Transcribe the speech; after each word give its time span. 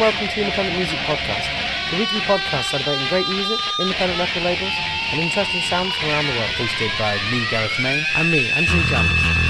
and 0.00 0.12
welcome 0.12 0.28
to 0.28 0.34
the 0.34 0.40
Independent 0.40 0.76
Music 0.76 0.98
Podcast, 1.00 1.46
the 1.90 1.98
weekly 1.98 2.20
podcast 2.20 2.70
celebrating 2.70 3.06
great 3.08 3.28
music, 3.28 3.60
independent 3.78 4.18
record 4.18 4.42
labels, 4.42 4.72
and 5.12 5.20
interesting 5.20 5.60
sounds 5.62 5.94
from 5.96 6.08
around 6.08 6.26
the 6.26 6.32
world. 6.32 6.50
hosted 6.56 6.98
by 6.98 7.16
me, 7.30 7.44
Gareth 7.50 7.78
May. 7.80 8.02
And 8.16 8.30
me, 8.30 8.50
Anthony 8.50 8.82
Jams. 8.84 9.49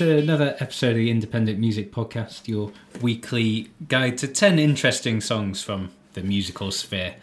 To 0.00 0.16
another 0.16 0.56
episode 0.60 0.92
of 0.92 0.96
the 0.96 1.10
Independent 1.10 1.58
Music 1.58 1.92
Podcast, 1.92 2.48
your 2.48 2.72
weekly 3.02 3.68
guide 3.86 4.16
to 4.16 4.28
10 4.28 4.58
interesting 4.58 5.20
songs 5.20 5.62
from 5.62 5.90
the 6.14 6.22
musical 6.22 6.70
sphere. 6.70 7.16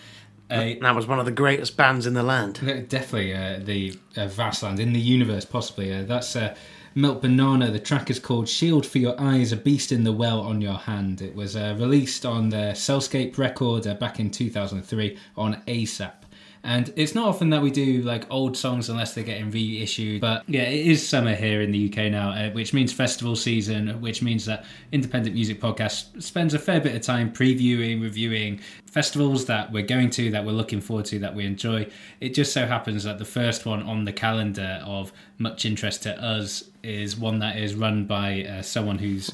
Uh, 0.47 0.75
That 0.79 0.95
was 0.95 1.07
one 1.07 1.17
of 1.17 1.25
the 1.25 1.31
greatest 1.31 1.75
bands 1.75 2.05
in 2.05 2.13
the 2.13 2.21
land. 2.21 2.59
definitely 2.88 3.33
uh, 3.33 3.61
the 3.63 3.97
uh, 4.15 4.27
vast 4.27 4.61
land 4.61 4.79
in 4.79 4.93
the 4.93 4.99
universe, 4.99 5.43
possibly. 5.43 5.91
Uh, 5.91 6.03
that's 6.03 6.35
uh, 6.35 6.55
Melt 6.93 7.23
Banana. 7.23 7.71
The 7.71 7.79
track 7.79 8.11
is 8.11 8.19
called 8.19 8.47
Shield 8.47 8.85
for 8.85 8.99
Your 8.99 9.19
Eyes, 9.19 9.51
A 9.51 9.57
Beast 9.57 9.91
in 9.91 10.03
the 10.03 10.13
Well 10.13 10.39
on 10.39 10.61
Your 10.61 10.77
Hand. 10.77 11.24
It 11.24 11.33
was 11.33 11.56
uh, 11.56 11.75
released 11.79 12.27
on 12.27 12.50
the 12.50 12.74
Cellscape 12.75 13.39
record 13.39 13.88
uh, 13.88 13.95
back 13.95 14.19
in 14.19 14.29
2003 14.29 15.18
on 15.35 15.63
A-Zap. 15.65 16.26
And 16.67 16.91
it's 16.97 17.15
not 17.15 17.29
often 17.29 17.49
that 17.51 17.61
we 17.61 17.71
do 17.71 18.01
like 18.01 18.29
old 18.29 18.57
songs 18.57 18.89
unless 18.89 19.13
they're 19.13 19.23
getting 19.23 19.49
reissued. 19.51 20.19
But 20.19 20.43
yeah, 20.49 20.63
it 20.63 20.85
is 20.85 21.07
summer 21.07 21.33
here 21.33 21.61
in 21.61 21.71
the 21.71 21.89
UK 21.89 22.11
now, 22.11 22.31
uh, 22.31 22.49
which 22.49 22.73
means 22.73 22.91
festival 22.91 23.37
season, 23.37 24.01
which 24.01 24.21
means 24.21 24.45
that 24.47 24.65
Independent 24.91 25.33
Music 25.33 25.61
Podcast 25.61 26.21
spends 26.21 26.53
a 26.53 26.59
fair 26.59 26.81
bit 26.81 26.93
of 26.93 27.01
time 27.01 27.31
previewing, 27.31 28.01
reviewing 28.01 28.59
festivals 28.85 29.45
that 29.45 29.71
we're 29.71 29.85
going 29.85 30.09
to, 30.09 30.29
that 30.31 30.45
we're 30.45 30.51
looking 30.51 30.81
forward 30.81 31.05
to, 31.05 31.19
that 31.19 31.33
we 31.33 31.45
enjoy. 31.45 31.89
It 32.19 32.33
just 32.33 32.51
so 32.51 32.65
happens 32.65 33.05
that 33.05 33.17
the 33.17 33.25
first 33.25 33.65
one 33.65 33.81
on 33.83 34.03
the 34.03 34.11
calendar 34.11 34.83
of 34.85 35.13
much 35.37 35.63
interest 35.63 36.03
to 36.03 36.21
us 36.21 36.65
is 36.83 37.15
one 37.15 37.39
that 37.39 37.55
is 37.55 37.75
run 37.75 38.05
by 38.05 38.43
uh, 38.43 38.61
someone 38.61 38.97
who's 38.97 39.33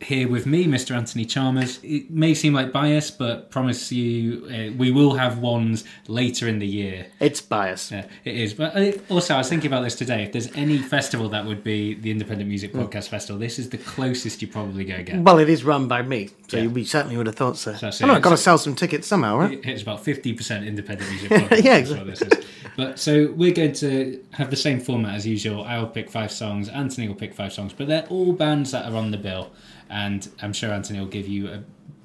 here 0.00 0.28
with 0.28 0.46
me, 0.46 0.64
Mr. 0.66 0.94
Anthony 0.96 1.24
Chalmers. 1.24 1.78
It 1.82 2.10
may 2.10 2.32
seem 2.34 2.54
like 2.54 2.72
bias, 2.72 3.10
but 3.10 3.50
promise 3.50 3.92
you, 3.92 4.46
uh, 4.46 4.72
we 4.76 4.90
will 4.90 5.14
have 5.14 5.38
ones 5.38 5.84
later 6.08 6.48
in 6.48 6.58
the 6.58 6.66
year. 6.66 7.06
It's 7.20 7.40
bias. 7.40 7.92
Yeah, 7.92 8.06
it 8.24 8.34
is. 8.34 8.54
But 8.54 8.76
uh, 8.76 8.92
also, 9.10 9.34
I 9.34 9.38
was 9.38 9.48
thinking 9.48 9.66
about 9.70 9.82
this 9.82 9.94
today. 9.94 10.22
If 10.22 10.32
there's 10.32 10.50
any 10.56 10.78
festival 10.78 11.28
that 11.30 11.44
would 11.44 11.62
be 11.62 11.94
the 11.94 12.10
Independent 12.10 12.48
Music 12.48 12.72
Hmm. 12.72 12.80
Podcast 12.80 13.08
Festival, 13.08 13.38
this 13.38 13.58
is 13.58 13.68
the 13.70 13.78
closest 13.78 14.40
you're 14.40 14.50
probably 14.50 14.84
going 14.84 15.04
to 15.04 15.12
get. 15.12 15.20
Well, 15.22 15.38
it 15.38 15.48
is 15.48 15.64
run 15.64 15.86
by 15.88 16.02
me, 16.02 16.30
so 16.48 16.56
Yeah. 16.56 16.62
you 16.64 16.70
we 16.70 16.84
certainly 16.84 17.16
would 17.16 17.26
have 17.26 17.36
thought 17.36 17.56
so. 17.58 17.72
That's 17.72 18.00
I 18.00 18.04
it. 18.04 18.08
know, 18.08 18.14
I've 18.14 18.22
got 18.22 18.30
to 18.30 18.36
sell 18.38 18.58
some 18.58 18.74
tickets 18.74 19.06
somehow, 19.06 19.38
right? 19.38 19.60
It's 19.64 19.82
about 19.82 20.02
50% 20.04 20.66
independent 20.66 21.10
music 21.10 21.30
podcast. 21.30 21.62
Yeah, 21.64 21.78
that's 21.80 21.90
what 21.90 22.06
this 22.06 22.22
is. 22.22 22.44
But 22.76 22.98
so 22.98 23.32
we're 23.36 23.52
going 23.52 23.72
to 23.74 24.22
have 24.32 24.48
the 24.50 24.56
same 24.56 24.80
format 24.80 25.14
as 25.16 25.26
usual. 25.26 25.64
I'll 25.64 25.86
pick 25.88 26.10
five 26.10 26.30
songs, 26.32 26.68
Anthony 26.70 27.08
will 27.08 27.14
pick 27.16 27.34
five 27.34 27.52
songs, 27.52 27.74
but 27.74 27.88
they're 27.88 28.06
all 28.08 28.32
bands 28.32 28.70
that 28.70 28.90
are 28.90 28.96
on 28.96 29.10
the 29.10 29.18
bill. 29.18 29.50
And 29.90 30.28
I'm 30.40 30.52
sure 30.52 30.70
Anthony 30.70 31.00
will 31.00 31.06
give 31.06 31.28
you 31.28 31.48
a 31.48 31.62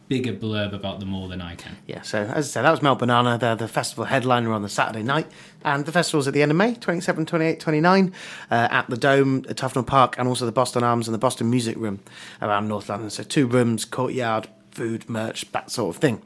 bigger 0.08 0.34
blurb 0.34 0.74
about 0.74 1.00
them 1.00 1.14
all 1.14 1.28
than 1.28 1.42
I 1.42 1.56
can. 1.56 1.78
Yeah, 1.88 2.02
so 2.02 2.22
as 2.22 2.48
I 2.48 2.50
said, 2.50 2.62
that 2.64 2.72
was 2.72 2.82
Melt 2.82 3.00
Banana. 3.00 3.38
They're 3.38 3.56
the 3.56 3.68
festival 3.68 4.06
headliner 4.06 4.52
on 4.52 4.62
the 4.62 4.70
Saturday 4.70 5.04
night. 5.04 5.28
And 5.64 5.86
the 5.86 5.92
festival's 5.92 6.28
at 6.28 6.34
the 6.34 6.42
end 6.42 6.52
of 6.52 6.58
May, 6.58 6.76
27, 6.76 7.26
28, 7.26 7.60
29, 7.60 8.14
uh, 8.52 8.54
at 8.54 8.90
the 8.90 8.98
Dome, 8.98 9.46
at 9.50 9.58
Tufnell 9.58 9.86
Park, 9.86 10.16
and 10.18 10.28
also 10.28 10.46
the 10.46 10.52
Boston 10.52 10.84
Arms 10.84 11.08
and 11.08 11.14
the 11.14 11.20
Boston 11.20 11.50
Music 11.50 11.78
Room 11.78 12.00
around 12.42 12.68
North 12.68 12.90
London. 12.90 13.10
So 13.10 13.24
two 13.24 13.48
rooms, 13.48 13.86
courtyard, 13.86 14.48
food, 14.72 15.10
merch, 15.10 15.52
that 15.52 15.72
sort 15.72 15.96
of 15.96 16.02
thing. 16.02 16.22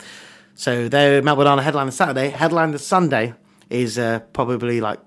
So 0.56 0.89
they're 0.89 1.21
Melt 1.21 1.38
Banana 1.38 1.61
headline 1.61 1.85
the 1.85 1.91
Saturday. 1.94 2.29
Headline 2.29 2.71
the 2.71 2.79
Sunday 2.79 3.33
is 3.69 3.97
uh, 3.97 4.19
probably 4.33 4.81
like 4.81 5.00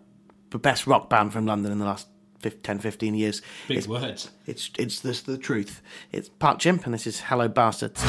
the 0.50 0.58
best 0.58 0.86
rock 0.86 1.10
band 1.10 1.32
from 1.32 1.46
London 1.46 1.72
in 1.72 1.78
the 1.78 1.84
last 1.84 2.08
10, 2.50 2.78
15 2.78 3.14
years. 3.14 3.42
Big 3.68 3.78
It's, 3.78 3.88
words. 3.88 4.30
it's, 4.46 4.70
it's 4.78 5.00
this 5.00 5.22
the 5.22 5.38
truth. 5.38 5.82
It's 6.12 6.28
Part 6.28 6.58
Chimp, 6.58 6.84
and 6.84 6.94
this 6.94 7.06
is 7.06 7.20
Hello 7.20 7.48
Bastards. 7.48 8.02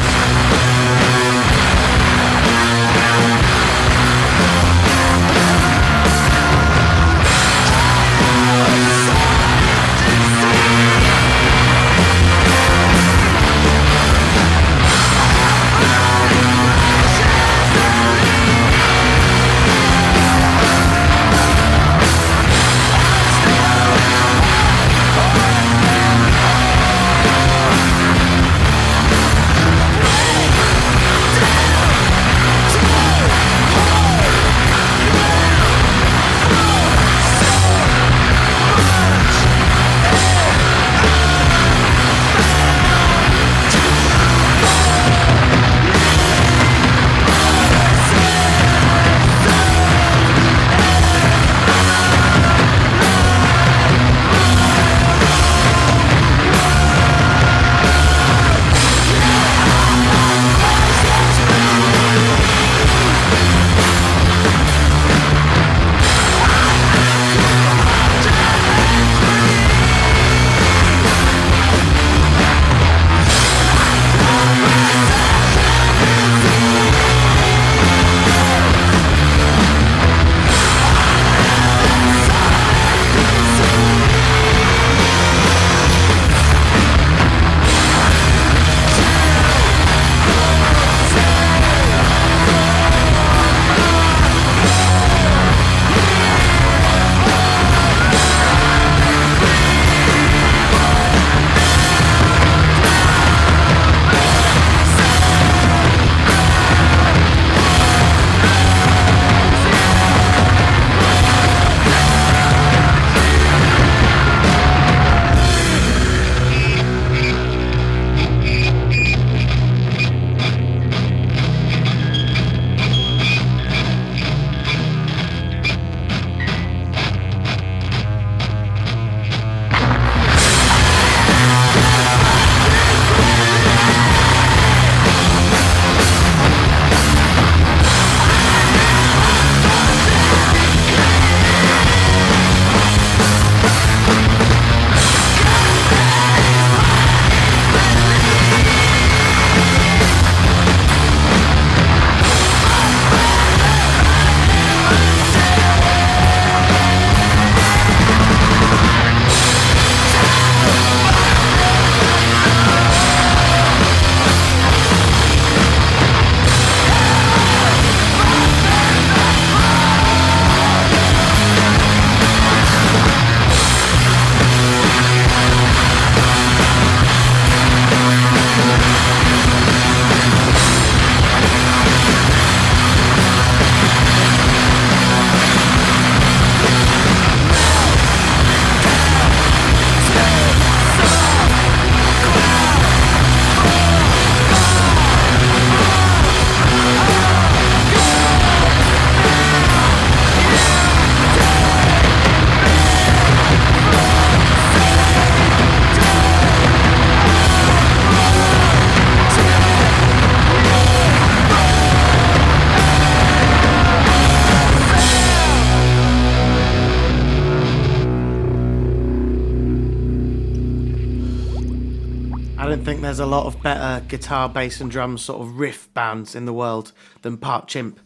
Guitar, 224.14 224.48
bass, 224.48 224.80
and 224.80 224.92
drums 224.92 225.24
sort 225.24 225.42
of 225.42 225.58
riff 225.60 225.92
bands 225.96 226.36
in 226.36 226.46
the 226.46 226.54
world 226.54 226.92
than 227.24 227.36
Part 227.36 227.68
Chimp. 227.68 228.00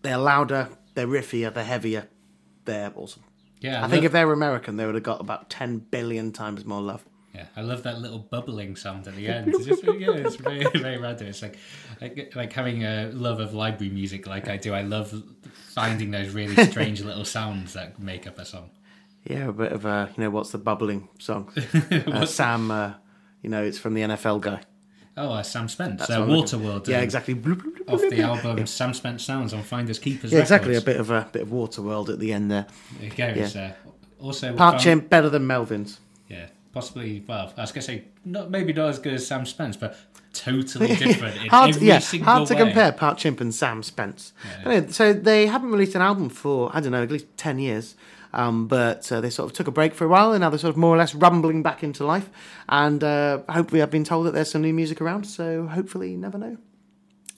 They're 0.00 0.16
louder, 0.16 0.70
they're 0.94 1.06
riffier, 1.06 1.52
they're 1.52 1.62
heavier. 1.62 2.08
They're 2.64 2.90
awesome. 2.96 3.22
Yeah, 3.60 3.84
I 3.84 3.88
think 3.88 4.06
if 4.06 4.12
they 4.12 4.24
were 4.24 4.32
American, 4.32 4.76
they 4.76 4.86
would 4.86 4.94
have 4.94 5.04
got 5.04 5.20
about 5.20 5.50
10 5.50 5.80
billion 5.90 6.32
times 6.32 6.64
more 6.64 6.80
love. 6.80 7.04
Yeah, 7.34 7.44
I 7.54 7.60
love 7.60 7.82
that 7.82 7.98
little 7.98 8.18
bubbling 8.18 8.76
sound 8.76 9.06
at 9.08 9.14
the 9.14 9.28
end. 9.28 9.48
It's 9.48 9.66
just, 9.66 9.84
yeah, 9.84 10.12
it's 10.12 10.36
very, 10.36 10.64
very 10.74 10.96
random. 10.96 11.26
It's 11.26 11.42
like, 11.42 11.58
like 12.00 12.34
like 12.34 12.54
having 12.54 12.84
a 12.84 13.10
love 13.12 13.38
of 13.38 13.52
library 13.52 13.92
music, 13.92 14.26
like 14.26 14.48
I 14.48 14.56
do. 14.56 14.72
I 14.72 14.80
love 14.80 15.22
finding 15.52 16.12
those 16.12 16.30
really 16.30 16.56
strange 16.64 17.02
little 17.02 17.26
sounds 17.26 17.74
that 17.74 17.98
make 17.98 18.26
up 18.26 18.38
a 18.38 18.46
song. 18.46 18.70
Yeah, 19.24 19.48
a 19.48 19.52
bit 19.52 19.72
of 19.72 19.84
a 19.84 20.10
you 20.16 20.24
know 20.24 20.30
what's 20.30 20.52
the 20.52 20.58
bubbling 20.58 21.10
song? 21.18 21.52
uh, 21.90 22.24
Sam, 22.24 22.70
uh, 22.70 22.94
you 23.42 23.50
know 23.50 23.62
it's 23.62 23.78
from 23.78 23.92
the 23.92 24.00
NFL 24.00 24.40
guy. 24.40 24.62
Oh, 25.18 25.32
uh, 25.32 25.42
Sam 25.42 25.66
Spence, 25.68 26.00
That's 26.00 26.10
uh, 26.10 26.20
what 26.20 26.22
I'm 26.24 26.30
looking- 26.30 26.60
Waterworld. 26.60 26.88
Yeah, 26.88 26.98
um, 26.98 27.02
exactly. 27.04 27.34
Bloop, 27.34 27.62
bloop, 27.62 27.78
bloop, 27.86 27.92
Off 27.94 28.00
the 28.10 28.20
album 28.20 28.66
Sam 28.66 28.92
Spence 28.92 29.24
Sounds 29.24 29.54
on 29.54 29.62
Finders 29.62 29.98
Keepers. 29.98 30.30
Yeah, 30.32 30.40
exactly. 30.40 30.76
A 30.76 30.80
bit 30.82 30.98
of 30.98 31.10
a 31.10 31.26
bit 31.32 31.42
of 31.42 31.48
Waterworld 31.48 32.10
at 32.10 32.18
the 32.18 32.32
end 32.32 32.50
there. 32.50 32.66
There 33.00 33.08
you 33.08 33.16
go. 33.16 33.26
It's, 33.42 33.56
uh, 33.56 33.72
also, 34.20 34.54
Part 34.54 34.82
found- 34.82 35.08
better 35.08 35.30
than 35.30 35.46
Melvins. 35.46 35.98
Yeah, 36.28 36.46
possibly. 36.72 37.24
Well, 37.26 37.52
I 37.56 37.60
was 37.62 37.72
gonna 37.72 37.82
say 37.82 38.04
not 38.24 38.50
maybe 38.50 38.72
not 38.72 38.90
as 38.90 38.98
good 38.98 39.14
as 39.14 39.26
Sam 39.26 39.46
Spence, 39.46 39.76
but 39.76 39.96
totally 40.52 40.88
different 40.96 41.36
in 41.42 41.48
hard, 41.48 41.70
every 41.70 41.88
yeah, 41.88 41.98
single 41.98 42.24
hard 42.32 42.48
to 42.48 42.54
way. 42.54 42.60
compare 42.60 42.92
Part 42.92 43.18
Chimp 43.18 43.40
and 43.40 43.54
Sam 43.54 43.82
Spence. 43.82 44.32
Anyway, 44.64 44.90
so 44.90 45.12
they 45.12 45.46
haven't 45.46 45.70
released 45.70 45.94
an 45.94 46.02
album 46.02 46.28
for 46.28 46.70
I 46.72 46.80
don't 46.80 46.92
know 46.92 47.02
at 47.02 47.10
least 47.10 47.26
ten 47.36 47.58
years, 47.58 47.94
um, 48.32 48.66
but 48.68 49.10
uh, 49.10 49.20
they 49.20 49.30
sort 49.30 49.50
of 49.50 49.56
took 49.56 49.66
a 49.66 49.70
break 49.70 49.94
for 49.94 50.04
a 50.04 50.08
while, 50.08 50.32
and 50.32 50.40
now 50.40 50.50
they're 50.50 50.58
sort 50.58 50.70
of 50.70 50.76
more 50.76 50.94
or 50.94 50.98
less 50.98 51.14
rumbling 51.14 51.62
back 51.62 51.82
into 51.82 52.04
life. 52.04 52.28
And 52.68 53.02
uh, 53.02 53.40
hopefully, 53.48 53.82
I've 53.82 53.90
been 53.90 54.04
told 54.04 54.26
that 54.26 54.32
there's 54.32 54.50
some 54.50 54.62
new 54.62 54.74
music 54.74 55.00
around. 55.00 55.24
So 55.24 55.66
hopefully, 55.66 56.16
never 56.16 56.38
know, 56.38 56.56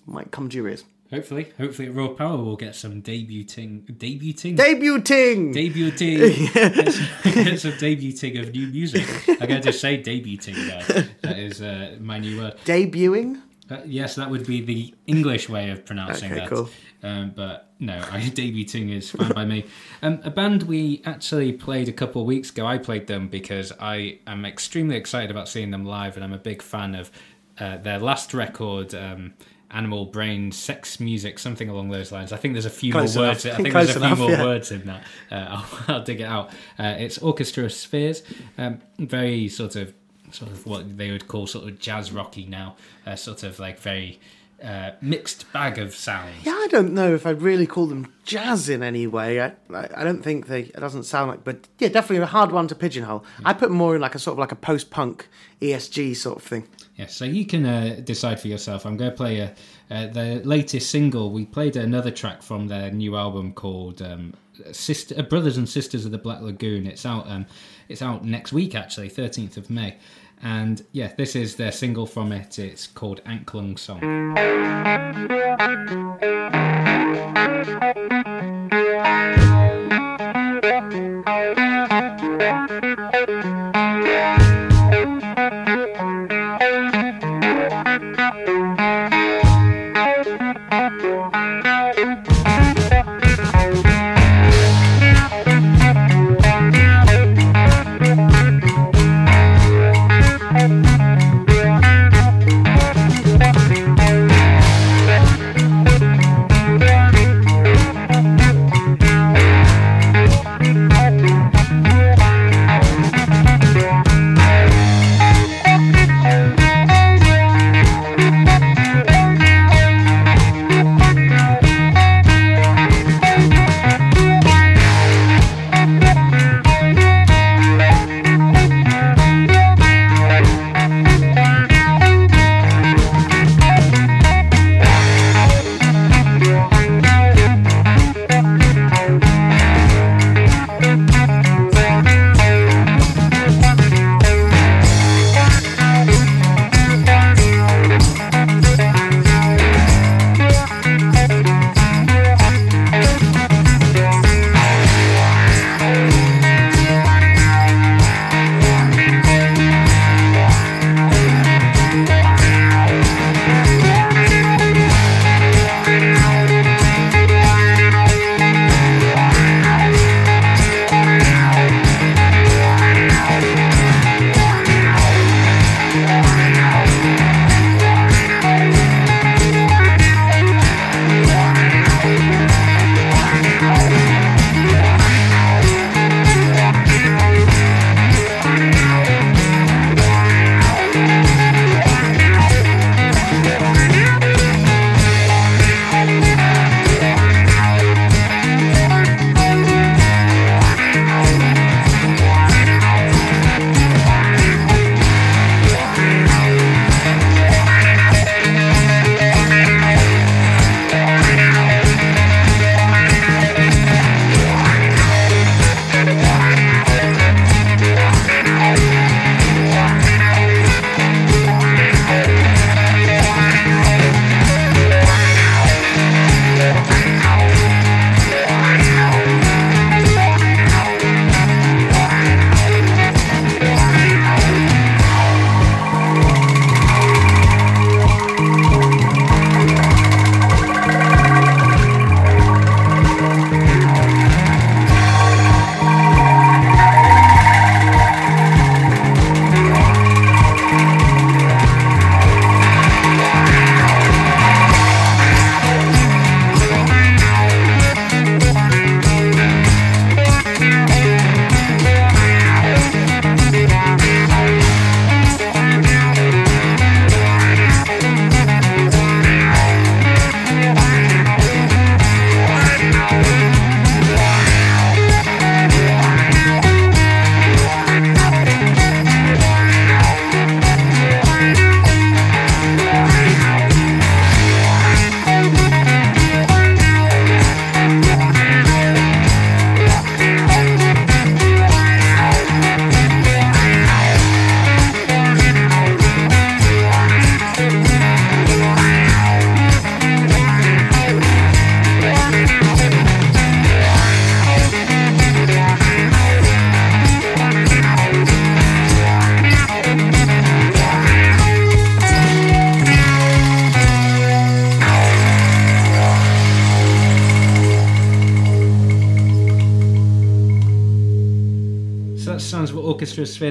might 0.07 0.31
come 0.31 0.49
to 0.49 0.57
your 0.57 0.69
ears. 0.69 0.85
Hopefully, 1.11 1.53
hopefully, 1.57 1.89
at 1.89 1.95
Raw 1.95 2.09
Power 2.09 2.37
we'll 2.37 2.57
get 2.57 2.75
some 2.75 3.01
debuting, 3.01 3.85
debuting, 3.97 4.57
Debuting. 4.57 5.55
debuting, 5.55 6.53
get, 6.53 6.93
some, 6.93 7.33
get 7.45 7.61
some 7.61 7.73
debuting 7.73 8.43
of 8.43 8.53
new 8.53 8.67
music. 8.67 9.07
I 9.41 9.47
gotta 9.47 9.61
just 9.61 9.81
say 9.81 10.03
debuting. 10.03 10.55
There. 10.87 11.09
That 11.23 11.39
is 11.39 11.63
uh, 11.63 11.97
my 12.01 12.19
new 12.19 12.39
word. 12.39 12.59
Debuting. 12.67 13.41
Uh, 13.71 13.79
yes, 13.87 14.17
that 14.17 14.29
would 14.31 14.47
be 14.47 14.61
the 14.61 14.95
English 15.07 15.49
way 15.49 15.71
of 15.71 15.85
pronouncing 15.87 16.31
Okay, 16.33 16.41
that. 16.41 16.49
cool. 16.51 16.69
Um, 17.03 17.33
but 17.35 17.71
no, 17.79 17.97
I, 18.11 18.21
debuting 18.21 18.91
is 18.95 19.11
fine 19.11 19.33
by 19.33 19.45
me. 19.47 19.65
Um, 20.03 20.21
a 20.25 20.31
band 20.31 20.65
we 20.65 21.01
actually 21.07 21.53
played 21.53 21.89
a 21.89 21.93
couple 21.93 22.21
of 22.21 22.27
weeks 22.27 22.51
ago. 22.51 22.67
I 22.67 22.77
played 22.77 23.07
them 23.07 23.29
because 23.29 23.73
I 23.81 24.19
am 24.27 24.45
extremely 24.45 24.97
excited 24.97 25.31
about 25.31 25.49
seeing 25.49 25.71
them 25.71 25.85
live, 25.87 26.17
and 26.17 26.25
I'm 26.25 26.33
a 26.35 26.39
big 26.39 26.61
fan 26.61 26.95
of 26.95 27.11
uh, 27.59 27.79
their 27.79 27.99
last 27.99 28.35
record. 28.35 28.95
Um, 28.95 29.33
Animal 29.71 30.07
Brain, 30.07 30.51
sex 30.53 30.99
music, 30.99 31.39
something 31.39 31.69
along 31.69 31.91
those 31.91 32.11
lines. 32.11 32.33
I 32.33 32.37
think 32.37 32.55
there's 32.55 32.65
a 32.67 32.71
few 32.71 32.93
Close 32.93 33.15
more 33.15 33.25
enough. 33.25 33.45
words. 33.45 33.47
I 33.47 33.57
think 33.57 33.71
Close 33.71 33.87
there's 33.87 33.97
a 33.97 34.01
enough, 34.01 34.19
few 34.19 34.29
more 34.29 34.37
yeah. 34.37 34.45
words 34.45 34.73
in 34.73 34.87
that. 34.87 35.03
Uh, 35.31 35.35
I'll, 35.89 35.95
I'll 35.97 36.03
dig 36.03 36.21
it 36.21 36.25
out. 36.25 36.51
Uh, 36.79 36.95
it's 36.99 37.19
Orchestra 37.19 37.69
Spheres, 37.69 38.23
um, 38.57 38.81
very 38.99 39.49
sort 39.49 39.77
of 39.77 39.93
sort 40.31 40.51
of 40.51 40.67
what 40.67 40.99
they 40.99 41.11
would 41.11 41.27
call 41.27 41.47
sort 41.47 41.67
of 41.69 41.79
jazz 41.79 42.13
rocky 42.13 42.45
now, 42.45 42.77
uh, 43.07 43.17
sort 43.17 43.43
of 43.43 43.59
like 43.59 43.79
very 43.79 44.19
uh, 44.63 44.91
mixed 45.01 45.51
bag 45.53 45.79
of 45.79 45.95
sounds. 45.95 46.45
Yeah, 46.45 46.53
I 46.53 46.67
don't 46.71 46.93
know 46.93 47.15
if 47.15 47.27
I'd 47.27 47.43
really 47.43 47.67
call 47.67 47.87
them 47.87 48.13
jazz 48.25 48.69
in 48.69 48.83
any 48.83 49.07
way. 49.07 49.41
I, 49.41 49.53
I, 49.73 49.89
I 49.99 50.05
don't 50.05 50.23
think 50.23 50.47
they. 50.49 50.63
It 50.63 50.81
doesn't 50.81 51.05
sound 51.05 51.31
like, 51.31 51.45
but 51.45 51.69
yeah, 51.79 51.89
definitely 51.89 52.23
a 52.25 52.27
hard 52.27 52.51
one 52.51 52.67
to 52.69 52.75
pigeonhole. 52.75 53.25
I 53.45 53.53
put 53.53 53.71
more 53.71 53.95
in 53.95 54.01
like 54.01 54.15
a 54.15 54.19
sort 54.19 54.35
of 54.35 54.39
like 54.39 54.53
a 54.53 54.57
post-punk 54.57 55.29
ESG 55.61 56.17
sort 56.17 56.39
of 56.39 56.43
thing. 56.43 56.67
Yeah, 56.97 57.07
so 57.07 57.25
you 57.25 57.47
can 57.47 57.65
uh, 57.65 58.01
decide 58.03 58.41
for 58.41 58.49
yourself. 58.49 58.85
I'm 58.85 58.97
going 58.97 59.11
to 59.11 59.17
play 59.17 59.39
a, 59.39 59.55
uh, 59.91 60.09
the 60.09 60.43
latest 60.45 60.91
single. 60.91 61.31
We 61.31 61.47
played 61.47 61.77
another 61.77 62.11
track 62.11 62.43
from 62.43 62.67
their 62.67 62.91
new 62.91 63.17
album 63.17 63.53
called 63.53 64.03
um, 64.03 64.35
"Sister 64.73 65.15
uh, 65.17 65.23
Brothers 65.23 65.57
and 65.57 65.69
Sisters 65.69 66.05
of 66.05 66.11
the 66.11 66.19
Black 66.19 66.41
Lagoon." 66.41 66.87
It's 66.87 67.07
out. 67.07 67.29
Um, 67.29 67.47
it's 67.89 68.03
out 68.03 68.25
next 68.25 68.53
week, 68.53 68.75
actually, 68.75 69.09
13th 69.09 69.57
of 69.57 69.71
May. 69.71 69.97
And 70.43 70.85
yeah, 70.93 71.13
this 71.17 71.35
is 71.35 71.57
their 71.57 71.73
single 71.73 72.07
from 72.07 72.33
it. 72.33 72.59
It's 72.59 72.87
called 72.87 73.23
Anklung 73.25 73.79
Song. 73.79 74.37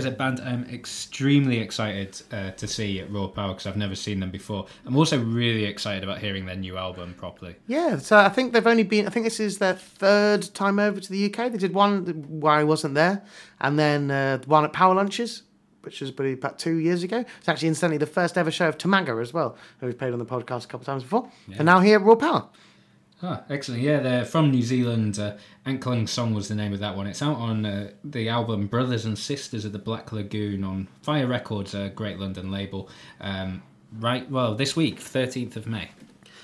Orchestra 0.06 0.26
a 0.26 0.32
Band 0.32 0.40
I'm 0.48 0.64
extremely 0.74 1.60
excited 1.60 2.22
uh, 2.32 2.52
to 2.52 2.68
see 2.68 3.00
at 3.00 3.12
Raw 3.12 3.28
Power 3.28 3.54
because 3.54 3.66
I've 3.66 3.78
never 3.78 3.96
seen 3.96 4.20
them 4.20 4.32
before. 4.32 4.68
I'm 4.86 4.96
also 4.96 5.20
really 5.20 5.66
excited 5.66 6.04
about 6.04 6.20
hearing 6.20 6.46
their 6.46 6.56
new 6.56 6.78
album 6.78 7.16
properly. 7.18 7.56
Yeah, 7.68 7.98
so 7.98 8.18
I 8.18 8.30
think 8.30 8.54
they've 8.54 8.68
only 8.68 8.84
been. 8.84 9.08
I 9.08 9.10
think 9.10 9.26
this 9.26 9.40
is 9.40 9.58
their 9.58 9.74
third 9.74 10.54
time 10.54 10.80
over 10.80 11.00
to 11.00 11.12
the 11.12 11.26
UK. 11.26 11.52
They 11.52 11.58
did 11.58 11.74
one 11.74 12.06
where 12.40 12.54
I 12.54 12.64
wasn't 12.64 12.96
there, 12.96 13.24
and 13.60 13.78
then 13.80 14.12
uh, 14.12 14.40
one 14.46 14.64
at 14.66 14.74
Power 14.74 14.96
Lunches, 14.96 15.44
which 15.82 16.02
was 16.02 16.12
probably 16.12 16.34
about 16.34 16.60
two 16.60 16.78
years 16.78 17.04
ago. 17.04 17.24
It's 17.40 17.50
actually 17.50 17.70
incidentally 17.70 17.98
the 17.98 18.06
first 18.06 18.38
ever 18.38 18.52
show 18.52 18.68
of 18.68 18.78
Tamaga 18.78 19.22
as 19.22 19.34
well, 19.34 19.58
who 19.80 19.88
we've 19.88 19.98
played 19.98 20.14
on 20.14 20.20
the 20.20 20.26
podcast 20.26 20.66
a 20.66 20.68
couple 20.68 20.82
of 20.82 20.86
times 20.86 21.04
before, 21.04 21.30
and 21.58 21.66
now 21.66 21.80
here 21.80 22.00
at 22.00 22.06
Raw 22.06 22.16
Power. 22.16 22.48
Ah, 23.24 23.44
excellent. 23.50 23.82
Yeah, 23.82 24.00
they're 24.00 24.26
from 24.26 24.52
New 24.52 24.62
Zealand. 24.62 25.18
Uh, 25.18 25.38
Anklung 25.66 26.08
Song 26.08 26.36
was 26.36 26.50
the 26.50 26.56
name 26.56 26.72
of 26.72 26.80
that 26.80 26.96
one. 26.96 27.08
It's 27.08 27.22
out 27.24 27.38
on 27.38 27.66
uh, 27.66 27.92
the 28.04 28.30
album 28.30 28.68
Brothers 28.68 29.06
and 29.06 29.18
Sisters 29.18 29.66
of 29.66 29.72
the 29.72 29.80
Black 29.80 30.12
Lagoon 30.12 30.64
on 30.64 30.88
Fire 31.02 31.26
Records, 31.26 31.74
a 31.74 31.90
great 31.90 32.20
London 32.20 32.52
label. 32.52 32.90
Um, 33.20 33.64
right, 34.00 34.30
well, 34.30 34.54
this 34.54 34.76
week, 34.76 35.00
13th 35.00 35.56
of 35.56 35.66
May. 35.66 35.90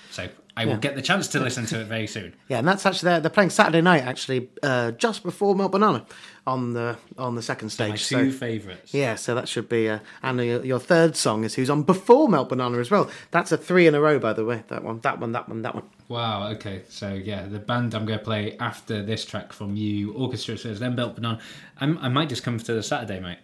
So 0.10 0.30
I 0.56 0.66
will 0.66 0.74
Yeah. 0.74 0.78
get 0.80 0.96
the 0.96 1.02
chance 1.02 1.28
to 1.30 1.40
listen 1.40 1.66
to 1.68 1.82
it 1.82 1.86
very 1.88 2.06
soon. 2.08 2.34
Yeah, 2.48 2.60
and 2.60 2.68
that's 2.68 2.86
actually 2.86 3.08
they're, 3.10 3.20
they're 3.22 3.30
playing 3.32 3.50
Saturday 3.50 3.82
night 3.82 4.04
actually, 4.04 4.50
uh, 4.62 4.92
just 4.92 5.24
before 5.24 5.56
Melt 5.56 5.72
Banana 5.72 6.06
on 6.46 6.74
the 6.74 6.98
on 7.18 7.34
the 7.36 7.42
second 7.42 7.70
stage. 7.70 7.90
My 7.90 7.96
so- 7.96 8.20
two 8.26 8.32
favourites. 8.32 8.94
Yeah, 8.94 9.16
so 9.16 9.34
that 9.34 9.48
should 9.48 9.68
be. 9.68 9.90
Uh, 9.90 10.00
and 10.22 10.40
your, 10.40 10.64
your 10.64 10.80
third 10.80 11.16
song 11.16 11.44
is 11.44 11.56
who's 11.56 11.70
on 11.72 11.82
before 11.84 12.28
Melt 12.30 12.50
Banana 12.50 12.78
as 12.78 12.92
well. 12.92 13.10
That's 13.32 13.52
a 13.52 13.58
three 13.58 13.88
in 13.88 13.96
a 13.96 14.02
row, 14.02 14.20
by 14.20 14.34
the 14.34 14.46
way. 14.46 14.64
That 14.68 14.84
one, 14.84 15.00
that 15.00 15.20
one, 15.20 15.32
that 15.32 15.50
one, 15.50 15.62
that 15.64 15.74
one. 15.74 15.86
Wow, 16.10 16.50
okay. 16.50 16.84
So, 16.90 17.14
yeah, 17.14 17.48
the 17.48 17.60
band 17.60 17.96
I'm 17.96 18.06
going 18.06 18.20
to 18.20 18.26
play 18.26 18.56
after 18.60 19.02
this 19.02 19.26
track 19.26 19.54
from 19.54 19.76
you, 19.76 20.14
Orchestra 20.14 20.58
Spheres, 20.58 20.80
then 20.80 20.96
Melt 20.96 21.16
Banana. 21.16 21.40
I'm, 21.80 21.98
I 21.98 22.10
might 22.10 22.30
just 22.30 22.44
come 22.44 22.60
to 22.60 22.74
the 22.74 22.84
Saturday, 22.84 23.20
mate. 23.20 23.40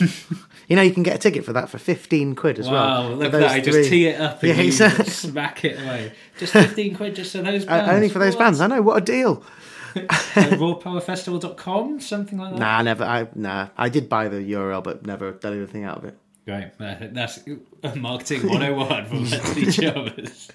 You 0.68 0.76
know, 0.76 0.82
you 0.82 0.92
can 0.92 1.02
get 1.02 1.14
a 1.16 1.18
ticket 1.18 1.44
for 1.44 1.52
that 1.52 1.68
for 1.68 1.78
fifteen 1.78 2.34
quid 2.34 2.58
as 2.58 2.68
well. 2.68 3.10
Wow, 3.10 3.14
look 3.14 3.32
at 3.34 3.40
that. 3.40 3.50
I 3.50 3.60
just 3.60 3.88
tee 3.90 4.06
it 4.08 4.20
up 4.20 4.42
and 4.42 4.56
Yeah, 4.56 4.62
exactly. 4.64 5.04
just 5.06 5.18
smack 5.20 5.64
it 5.64 5.80
away. 5.82 6.12
Just 6.38 6.52
15 6.52 6.96
quid 6.96 7.14
just 7.16 7.32
for 7.32 7.42
those 7.42 7.64
Uh, 7.64 7.66
bands. 7.68 7.90
only 7.90 8.08
for 8.08 8.18
those 8.18 8.34
What? 8.34 8.40
bands. 8.44 8.60
I 8.60 8.66
know 8.66 8.82
what 8.82 8.96
a 8.98 9.04
deal. 9.04 9.44
Like 9.94 10.08
rawpowerfestival.com, 10.58 12.00
something 12.00 12.38
like 12.38 12.52
that. 12.54 12.58
Nah, 12.58 12.82
never. 12.82 13.04
I 13.04 13.28
nah. 13.34 13.68
I 13.76 13.88
did 13.88 14.08
buy 14.08 14.28
the 14.28 14.38
URL, 14.38 14.82
but 14.82 15.06
never 15.06 15.32
done 15.32 15.56
anything 15.56 15.84
out 15.84 15.98
of 15.98 16.04
it. 16.04 16.18
Right, 16.46 16.72
uh, 16.78 16.96
that's 17.12 17.38
marketing 17.96 18.46
101 18.46 19.06
from 19.06 19.24
Leslie 19.24 19.72
Chalmers. 19.72 20.50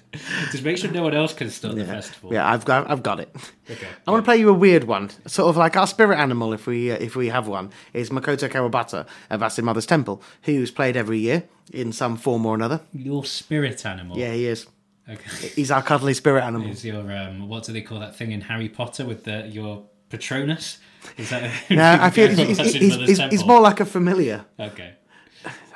Just 0.52 0.62
make 0.62 0.78
sure 0.78 0.88
no 0.92 1.02
one 1.02 1.14
else 1.14 1.34
can 1.34 1.50
start 1.50 1.74
the 1.74 1.84
festival. 1.84 2.32
Yeah, 2.32 2.48
I've 2.48 2.64
got. 2.64 2.88
I've 2.88 3.02
got 3.02 3.18
it. 3.18 3.34
Okay. 3.68 3.88
I 4.06 4.10
want 4.12 4.24
to 4.24 4.24
play 4.24 4.36
you 4.36 4.48
a 4.50 4.52
weird 4.52 4.84
one, 4.84 5.10
sort 5.26 5.48
of 5.48 5.56
like 5.56 5.76
our 5.76 5.88
spirit 5.88 6.16
animal, 6.18 6.52
if 6.52 6.68
we 6.68 6.92
uh, 6.92 6.96
if 6.96 7.16
we 7.16 7.28
have 7.30 7.48
one, 7.48 7.72
is 7.92 8.10
Makoto 8.10 8.48
Kawabata 8.48 9.04
of 9.30 9.42
Acid 9.42 9.64
Mother's 9.64 9.86
Temple, 9.86 10.22
who's 10.42 10.70
played 10.70 10.96
every 10.96 11.18
year 11.18 11.42
in 11.72 11.90
some 11.92 12.16
form 12.16 12.46
or 12.46 12.54
another. 12.54 12.80
Your 12.92 13.24
spirit 13.24 13.84
animal. 13.84 14.16
Yeah, 14.16 14.32
he 14.32 14.46
is. 14.46 14.68
Okay. 15.08 15.48
He's 15.48 15.72
our 15.72 15.82
cuddly 15.82 16.14
spirit 16.14 16.44
animal. 16.44 16.70
Is 16.70 16.84
your 16.84 17.10
um, 17.16 17.48
what 17.48 17.64
do 17.64 17.72
they 17.72 17.82
call 17.82 17.98
that 17.98 18.14
thing 18.14 18.30
in 18.30 18.42
Harry 18.42 18.68
Potter 18.68 19.04
with 19.04 19.24
the 19.24 19.48
your 19.48 19.86
Patronus? 20.08 20.78
Is 21.16 21.30
that? 21.30 21.50
No, 21.70 21.98
I 22.00 22.10
feel 22.10 22.28
he's, 22.28 22.58
he's, 22.58 22.72
he's, 22.74 22.94
he's, 22.94 23.18
he's 23.18 23.44
more 23.44 23.60
like 23.60 23.80
a 23.80 23.84
familiar. 23.84 24.44
Okay. 24.58 24.94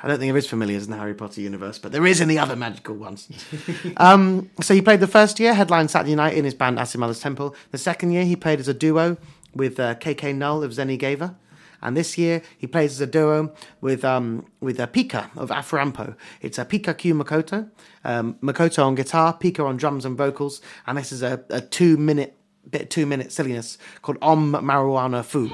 I 0.05 0.07
don't 0.07 0.19
think 0.19 0.31
there 0.33 0.37
is 0.37 0.45
familiars 0.45 0.85
in 0.85 0.91
the 0.91 0.97
Harry 0.97 1.15
Potter 1.15 1.41
universe, 1.41 1.79
but 1.79 1.91
there 1.91 2.05
is 2.05 2.21
in 2.21 2.27
the 2.27 2.37
other 2.37 2.55
magical 2.55 2.93
ones. 2.93 3.27
um, 3.97 4.51
so 4.61 4.75
he 4.75 4.81
played 4.83 4.99
the 4.99 5.07
first 5.07 5.39
year, 5.39 5.55
headline 5.55 5.87
Saturday 5.87 6.13
night 6.13 6.35
in 6.35 6.45
his 6.45 6.53
band 6.53 6.75
Mother's 6.75 7.19
Temple. 7.19 7.55
The 7.71 7.79
second 7.79 8.11
year, 8.11 8.23
he 8.23 8.35
played 8.35 8.59
as 8.59 8.67
a 8.67 8.73
duo 8.75 9.17
with 9.55 9.79
uh, 9.79 9.95
KK 9.95 10.35
Null 10.35 10.61
of 10.61 10.73
Gava. 10.73 11.35
And 11.81 11.97
this 11.97 12.19
year, 12.19 12.43
he 12.55 12.67
plays 12.67 12.91
as 12.91 13.01
a 13.01 13.07
duo 13.07 13.51
with 13.81 14.05
um, 14.05 14.45
with 14.59 14.79
uh, 14.79 14.85
Pika 14.85 15.35
of 15.35 15.49
Afrirampo. 15.49 16.15
It's 16.39 16.59
a 16.59 16.65
Pika 16.65 16.95
Q 16.95 17.15
Makoto, 17.15 17.71
um, 18.03 18.35
Makoto 18.43 18.85
on 18.85 18.93
guitar, 18.93 19.35
Pika 19.35 19.65
on 19.65 19.75
drums 19.75 20.05
and 20.05 20.15
vocals, 20.15 20.61
and 20.85 20.99
this 20.99 21.11
is 21.11 21.23
a, 21.23 21.43
a 21.49 21.61
two 21.61 21.97
minute 21.97 22.37
bit 22.69 22.91
two 22.91 23.07
minute 23.07 23.31
silliness 23.31 23.79
called 24.03 24.19
Om 24.21 24.53
Marijuana 24.53 25.25
Fu. 25.25 25.49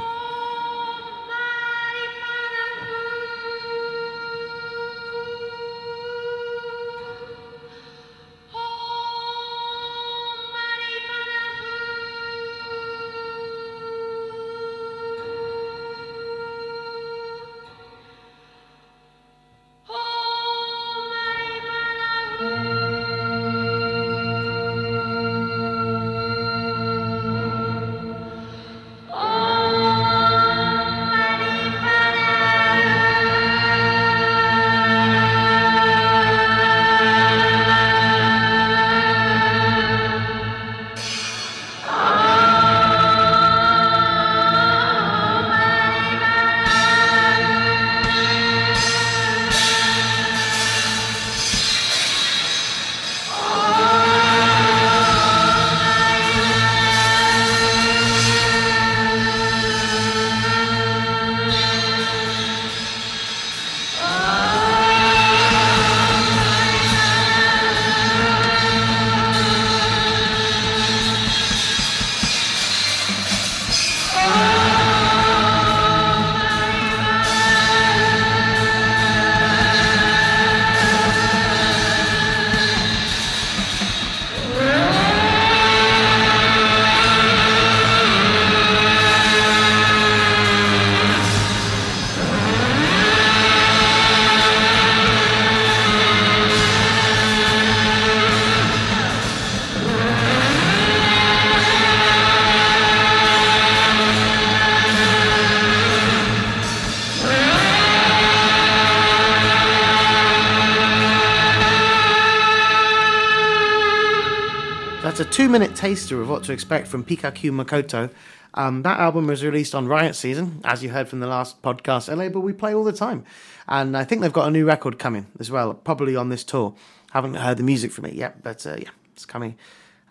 Taster 115.81 116.21
of 116.21 116.29
what 116.29 116.43
to 116.43 116.53
expect 116.53 116.87
from 116.87 117.03
Pikachu 117.03 117.49
Makoto. 117.49 118.11
Um, 118.53 118.83
that 118.83 118.99
album 118.99 119.25
was 119.25 119.43
released 119.43 119.73
on 119.73 119.87
Riot 119.87 120.15
Season, 120.15 120.61
as 120.63 120.83
you 120.83 120.89
heard 120.89 121.07
from 121.07 121.21
the 121.21 121.25
last 121.27 121.63
podcast, 121.63 122.07
a 122.07 122.15
label 122.15 122.39
we 122.39 122.53
play 122.53 122.71
all 122.75 122.83
the 122.83 122.93
time. 122.93 123.25
And 123.67 123.97
I 123.97 124.03
think 124.03 124.21
they've 124.21 124.31
got 124.31 124.47
a 124.47 124.51
new 124.51 124.63
record 124.63 124.99
coming 124.99 125.25
as 125.39 125.49
well, 125.49 125.73
probably 125.73 126.15
on 126.15 126.29
this 126.29 126.43
tour. 126.43 126.75
Haven't 127.13 127.33
heard 127.33 127.57
the 127.57 127.63
music 127.63 127.91
from 127.91 128.05
it 128.05 128.13
yet, 128.13 128.43
but 128.43 128.63
uh, 128.67 128.75
yeah, 128.77 128.89
it's 129.13 129.25
coming. 129.25 129.57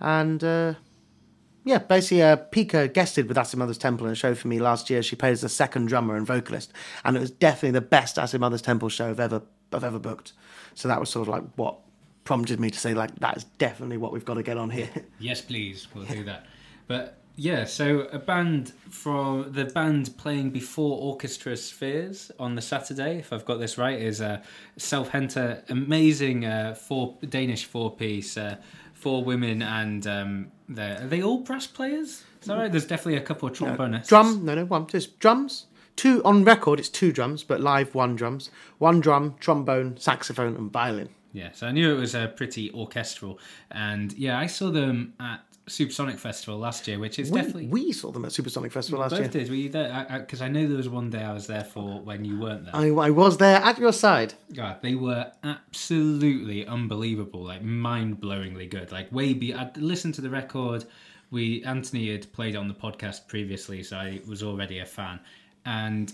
And 0.00 0.42
uh, 0.42 0.74
yeah, 1.62 1.78
basically, 1.78 2.24
uh, 2.24 2.38
Pika 2.50 2.92
guested 2.92 3.28
with 3.28 3.56
Mother's 3.56 3.78
Temple 3.78 4.08
in 4.08 4.12
a 4.12 4.16
show 4.16 4.34
for 4.34 4.48
me 4.48 4.58
last 4.58 4.90
year. 4.90 5.04
She 5.04 5.14
played 5.14 5.34
as 5.34 5.42
the 5.42 5.48
second 5.48 5.86
drummer 5.86 6.16
and 6.16 6.26
vocalist, 6.26 6.72
and 7.04 7.16
it 7.16 7.20
was 7.20 7.30
definitely 7.30 7.78
the 7.78 7.80
best 7.80 8.18
Mother's 8.40 8.62
Temple 8.62 8.88
show 8.88 9.10
I've 9.10 9.20
ever 9.20 9.42
I've 9.72 9.84
ever 9.84 10.00
booked. 10.00 10.32
So 10.74 10.88
that 10.88 10.98
was 10.98 11.10
sort 11.10 11.28
of 11.28 11.32
like 11.32 11.44
what 11.54 11.78
prompted 12.24 12.60
me 12.60 12.70
to 12.70 12.78
say 12.78 12.94
like 12.94 13.14
that 13.16 13.36
is 13.36 13.44
definitely 13.58 13.96
what 13.96 14.12
we've 14.12 14.24
got 14.24 14.34
to 14.34 14.42
get 14.42 14.56
on 14.56 14.70
here. 14.70 14.90
Yes, 15.18 15.40
please. 15.40 15.86
We'll 15.94 16.04
do 16.04 16.24
that. 16.24 16.46
But 16.86 17.20
yeah, 17.36 17.64
so 17.64 18.00
a 18.12 18.18
band 18.18 18.72
from 18.90 19.52
the 19.52 19.64
band 19.66 20.16
playing 20.18 20.50
before 20.50 20.98
Orchestra 20.98 21.56
Spheres 21.56 22.30
on 22.38 22.54
the 22.54 22.62
Saturday, 22.62 23.18
if 23.18 23.32
I've 23.32 23.44
got 23.44 23.60
this 23.60 23.78
right, 23.78 23.98
is 23.98 24.20
a 24.20 24.42
Selvhenter, 24.78 25.62
amazing 25.70 26.44
uh, 26.44 26.74
four 26.74 27.16
Danish 27.28 27.64
four 27.64 27.94
piece, 27.94 28.36
uh, 28.36 28.56
four 28.92 29.24
women, 29.24 29.62
and 29.62 30.06
um, 30.06 30.52
they're, 30.68 31.02
are 31.02 31.06
they 31.06 31.22
all 31.22 31.38
brass 31.38 31.66
players? 31.66 32.24
Is 32.40 32.46
that 32.46 32.56
right? 32.56 32.70
There's 32.70 32.86
definitely 32.86 33.16
a 33.16 33.22
couple 33.22 33.48
of 33.48 33.56
trombonists. 33.56 34.08
Drum, 34.08 34.44
no, 34.44 34.54
no, 34.54 34.64
one, 34.64 34.86
just 34.86 35.18
drums, 35.18 35.66
two 35.96 36.22
on 36.24 36.44
record. 36.44 36.78
It's 36.78 36.88
two 36.88 37.12
drums, 37.12 37.42
but 37.42 37.60
live 37.60 37.94
one 37.94 38.16
drums, 38.16 38.50
one 38.78 39.00
drum, 39.00 39.36
trombone, 39.40 39.96
saxophone, 39.96 40.56
and 40.56 40.70
violin. 40.70 41.08
Yeah, 41.32 41.50
so 41.52 41.66
I 41.66 41.72
knew 41.72 41.94
it 41.94 41.98
was 41.98 42.14
uh, 42.14 42.28
pretty 42.28 42.72
orchestral, 42.72 43.38
and 43.70 44.12
yeah, 44.14 44.38
I 44.38 44.46
saw 44.46 44.70
them 44.70 45.14
at 45.20 45.44
Supersonic 45.68 46.18
Festival 46.18 46.58
last 46.58 46.88
year, 46.88 46.98
which 46.98 47.18
is 47.18 47.30
We, 47.30 47.40
definitely 47.40 47.66
we 47.68 47.92
saw 47.92 48.10
them 48.10 48.24
at 48.24 48.32
Supersonic 48.32 48.72
Festival 48.72 49.00
last 49.00 49.10
both 49.10 49.20
year. 49.20 49.28
did. 49.28 49.48
Were 49.48 49.54
you 49.54 49.68
there? 49.68 50.06
Because 50.18 50.42
I, 50.42 50.48
know 50.48 50.66
there 50.66 50.76
was 50.76 50.88
one 50.88 51.10
day 51.10 51.22
I 51.22 51.32
was 51.32 51.46
there 51.46 51.62
for 51.62 52.00
when 52.00 52.24
you 52.24 52.40
weren't 52.40 52.64
there. 52.64 52.74
I, 52.74 52.88
I 52.88 53.10
was 53.10 53.36
there 53.38 53.58
at 53.58 53.78
your 53.78 53.92
side. 53.92 54.34
God, 54.52 54.78
they 54.82 54.96
were 54.96 55.30
absolutely 55.44 56.66
unbelievable, 56.66 57.44
like 57.44 57.62
mind-blowingly 57.62 58.68
good. 58.68 58.90
Like 58.90 59.12
way 59.12 59.32
be. 59.32 59.54
I'd 59.54 59.76
listened 59.76 60.14
to 60.14 60.20
the 60.20 60.30
record. 60.30 60.84
We 61.30 61.62
Anthony 61.62 62.10
had 62.10 62.32
played 62.32 62.56
on 62.56 62.66
the 62.66 62.74
podcast 62.74 63.28
previously, 63.28 63.84
so 63.84 63.96
I 63.96 64.20
was 64.26 64.42
already 64.42 64.80
a 64.80 64.86
fan, 64.86 65.20
and 65.64 66.12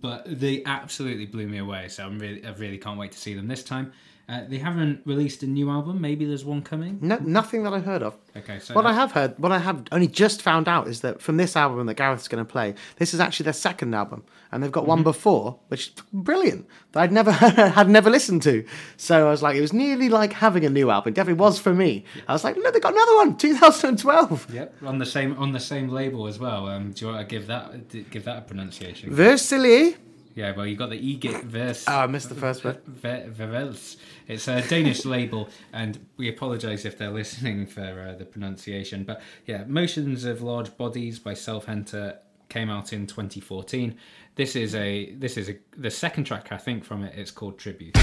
but 0.00 0.24
they 0.26 0.64
absolutely 0.64 1.26
blew 1.26 1.46
me 1.46 1.58
away. 1.58 1.86
So 1.88 2.04
I'm 2.04 2.18
really, 2.18 2.44
I 2.44 2.50
really 2.54 2.78
can't 2.78 2.98
wait 2.98 3.12
to 3.12 3.18
see 3.18 3.34
them 3.34 3.46
this 3.46 3.62
time. 3.62 3.92
Uh, 4.30 4.44
they 4.48 4.58
haven't 4.58 5.00
released 5.06 5.42
a 5.42 5.46
new 5.46 5.68
album. 5.68 6.00
Maybe 6.00 6.24
there's 6.24 6.44
one 6.44 6.62
coming. 6.62 6.98
No, 7.02 7.16
nothing 7.16 7.64
that 7.64 7.72
I've 7.72 7.84
heard 7.84 8.02
of. 8.04 8.14
Okay, 8.36 8.60
so 8.60 8.74
What 8.74 8.86
I 8.86 8.92
have 8.92 9.10
heard, 9.10 9.36
what 9.38 9.50
I 9.50 9.58
have 9.58 9.82
only 9.90 10.06
just 10.06 10.40
found 10.40 10.68
out 10.68 10.86
is 10.86 11.00
that 11.00 11.20
from 11.20 11.36
this 11.36 11.56
album 11.56 11.86
that 11.88 11.94
Gareth's 11.94 12.28
going 12.28 12.44
to 12.44 12.48
play, 12.48 12.74
this 12.98 13.12
is 13.12 13.18
actually 13.18 13.44
their 13.44 13.52
second 13.52 13.92
album, 13.92 14.22
and 14.52 14.62
they've 14.62 14.70
got 14.70 14.86
one 14.86 15.02
before, 15.02 15.58
which 15.66 15.88
is 15.88 15.92
brilliant 16.12 16.66
that 16.92 17.00
I'd 17.00 17.12
never 17.12 17.32
had 17.78 17.88
never 17.88 18.08
listened 18.08 18.42
to. 18.42 18.64
So 18.96 19.26
I 19.26 19.30
was 19.32 19.42
like, 19.42 19.56
it 19.56 19.60
was 19.62 19.72
nearly 19.72 20.08
like 20.08 20.32
having 20.34 20.64
a 20.64 20.70
new 20.70 20.90
album. 20.90 21.10
It 21.12 21.16
definitely 21.16 21.40
was 21.40 21.58
for 21.58 21.74
me. 21.74 22.04
I 22.28 22.32
was 22.32 22.44
like, 22.44 22.54
look, 22.56 22.72
they 22.72 22.78
got 22.78 22.92
another 22.92 23.16
one, 23.16 23.36
2012. 23.36 24.54
Yep, 24.54 24.74
on 24.86 24.98
the 24.98 25.06
same 25.06 25.36
on 25.38 25.50
the 25.52 25.60
same 25.60 25.88
label 25.88 26.26
as 26.28 26.38
well. 26.38 26.68
Um, 26.68 26.92
do 26.92 27.04
you 27.06 27.12
want 27.12 27.28
to 27.28 27.34
give 27.34 27.48
that 27.48 28.10
give 28.10 28.24
that 28.26 28.38
a 28.38 28.40
pronunciation? 28.42 29.10
Versili. 29.10 29.96
yeah, 30.34 30.54
well, 30.56 30.66
you 30.66 30.76
got 30.76 30.90
the 30.90 30.96
Egit 30.98 31.42
verse. 31.44 31.84
Oh, 31.88 31.98
I 31.98 32.06
missed 32.06 32.28
the 32.28 32.34
first. 32.36 32.62
Ve- 32.62 33.24
Verels. 33.28 33.96
It's 34.30 34.46
a 34.46 34.62
Danish 34.62 35.04
label, 35.04 35.48
and 35.72 36.06
we 36.16 36.28
apologise 36.28 36.84
if 36.84 36.96
they're 36.96 37.10
listening 37.10 37.66
for 37.66 38.10
uh, 38.10 38.16
the 38.16 38.24
pronunciation. 38.24 39.02
But 39.02 39.20
yeah, 39.44 39.64
Motions 39.66 40.24
of 40.24 40.40
Large 40.40 40.76
Bodies 40.76 41.18
by 41.18 41.32
Selvhenter 41.32 42.18
came 42.48 42.70
out 42.70 42.92
in 42.92 43.08
2014. 43.08 43.96
This 44.36 44.54
is 44.54 44.76
a 44.76 45.12
this 45.14 45.36
is 45.36 45.48
a 45.48 45.58
the 45.76 45.90
second 45.90 46.24
track 46.24 46.52
I 46.52 46.58
think 46.58 46.84
from 46.84 47.02
it. 47.02 47.14
It's 47.18 47.32
called 47.32 47.58
Tribute. 47.58 47.96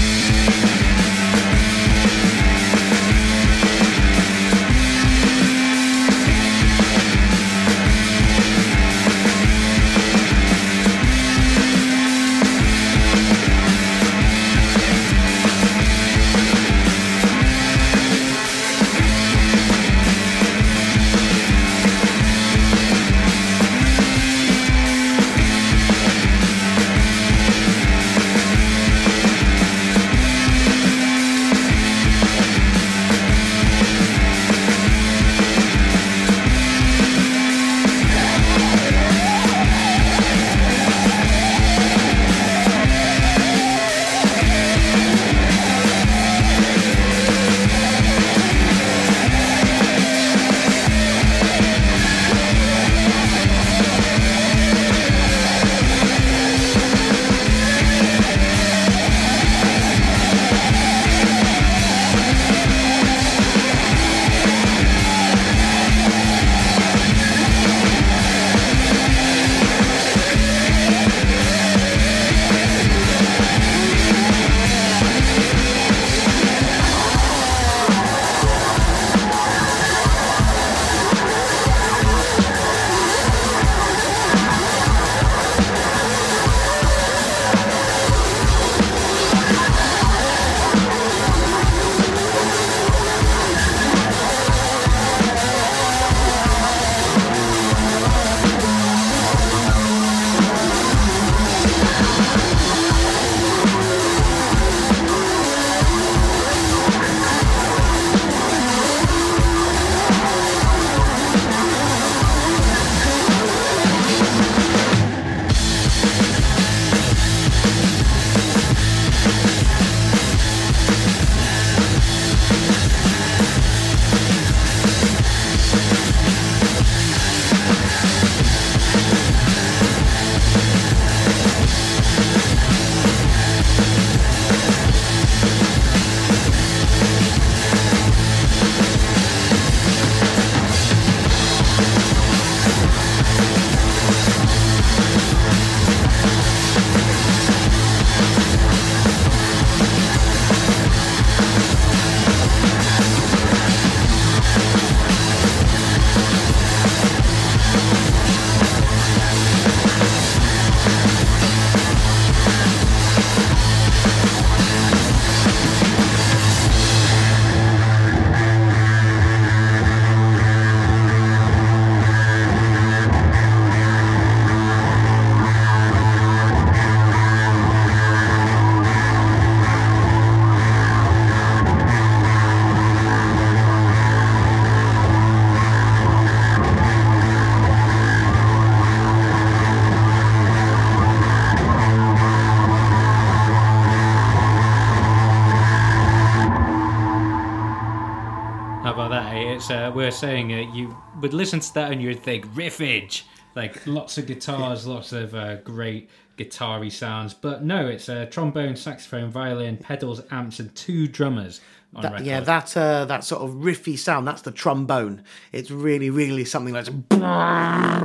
We're 199.98 200.10
saying 200.12 200.52
uh, 200.52 200.72
you 200.74 200.96
would 201.20 201.34
listen 201.34 201.60
to 201.60 201.74
that 201.74 201.90
and 201.92 202.00
you'd 202.00 202.22
think 202.22 202.46
riffage. 202.54 203.22
like 203.54 203.86
lots 203.86 204.16
of 204.18 204.26
guitars, 204.26 204.86
lots 204.86 205.12
of 205.12 205.34
uh, 205.34 205.56
great 205.56 206.08
guitar 206.36 206.88
sounds. 206.90 207.34
But 207.34 207.64
no, 207.64 207.86
it's 207.88 208.08
a 208.08 208.26
trombone, 208.26 208.76
saxophone, 208.76 209.28
violin, 209.30 209.76
pedals, 209.76 210.20
amps, 210.30 210.60
and 210.60 210.72
two 210.74 211.08
drummers. 211.08 211.60
On 211.94 212.02
That- 212.02 212.12
record. 212.12 212.26
yeah, 212.26 212.40
that 212.40 212.76
uh, 212.76 213.04
that 213.06 213.24
sort 213.24 213.42
of 213.42 213.50
riffy 213.68 213.98
sound. 213.98 214.28
That's 214.28 214.42
the 214.42 214.52
trombone. 214.52 215.22
It's 215.52 215.70
really, 215.70 216.10
really 216.10 216.44
something 216.44 216.74
like. 216.74 216.86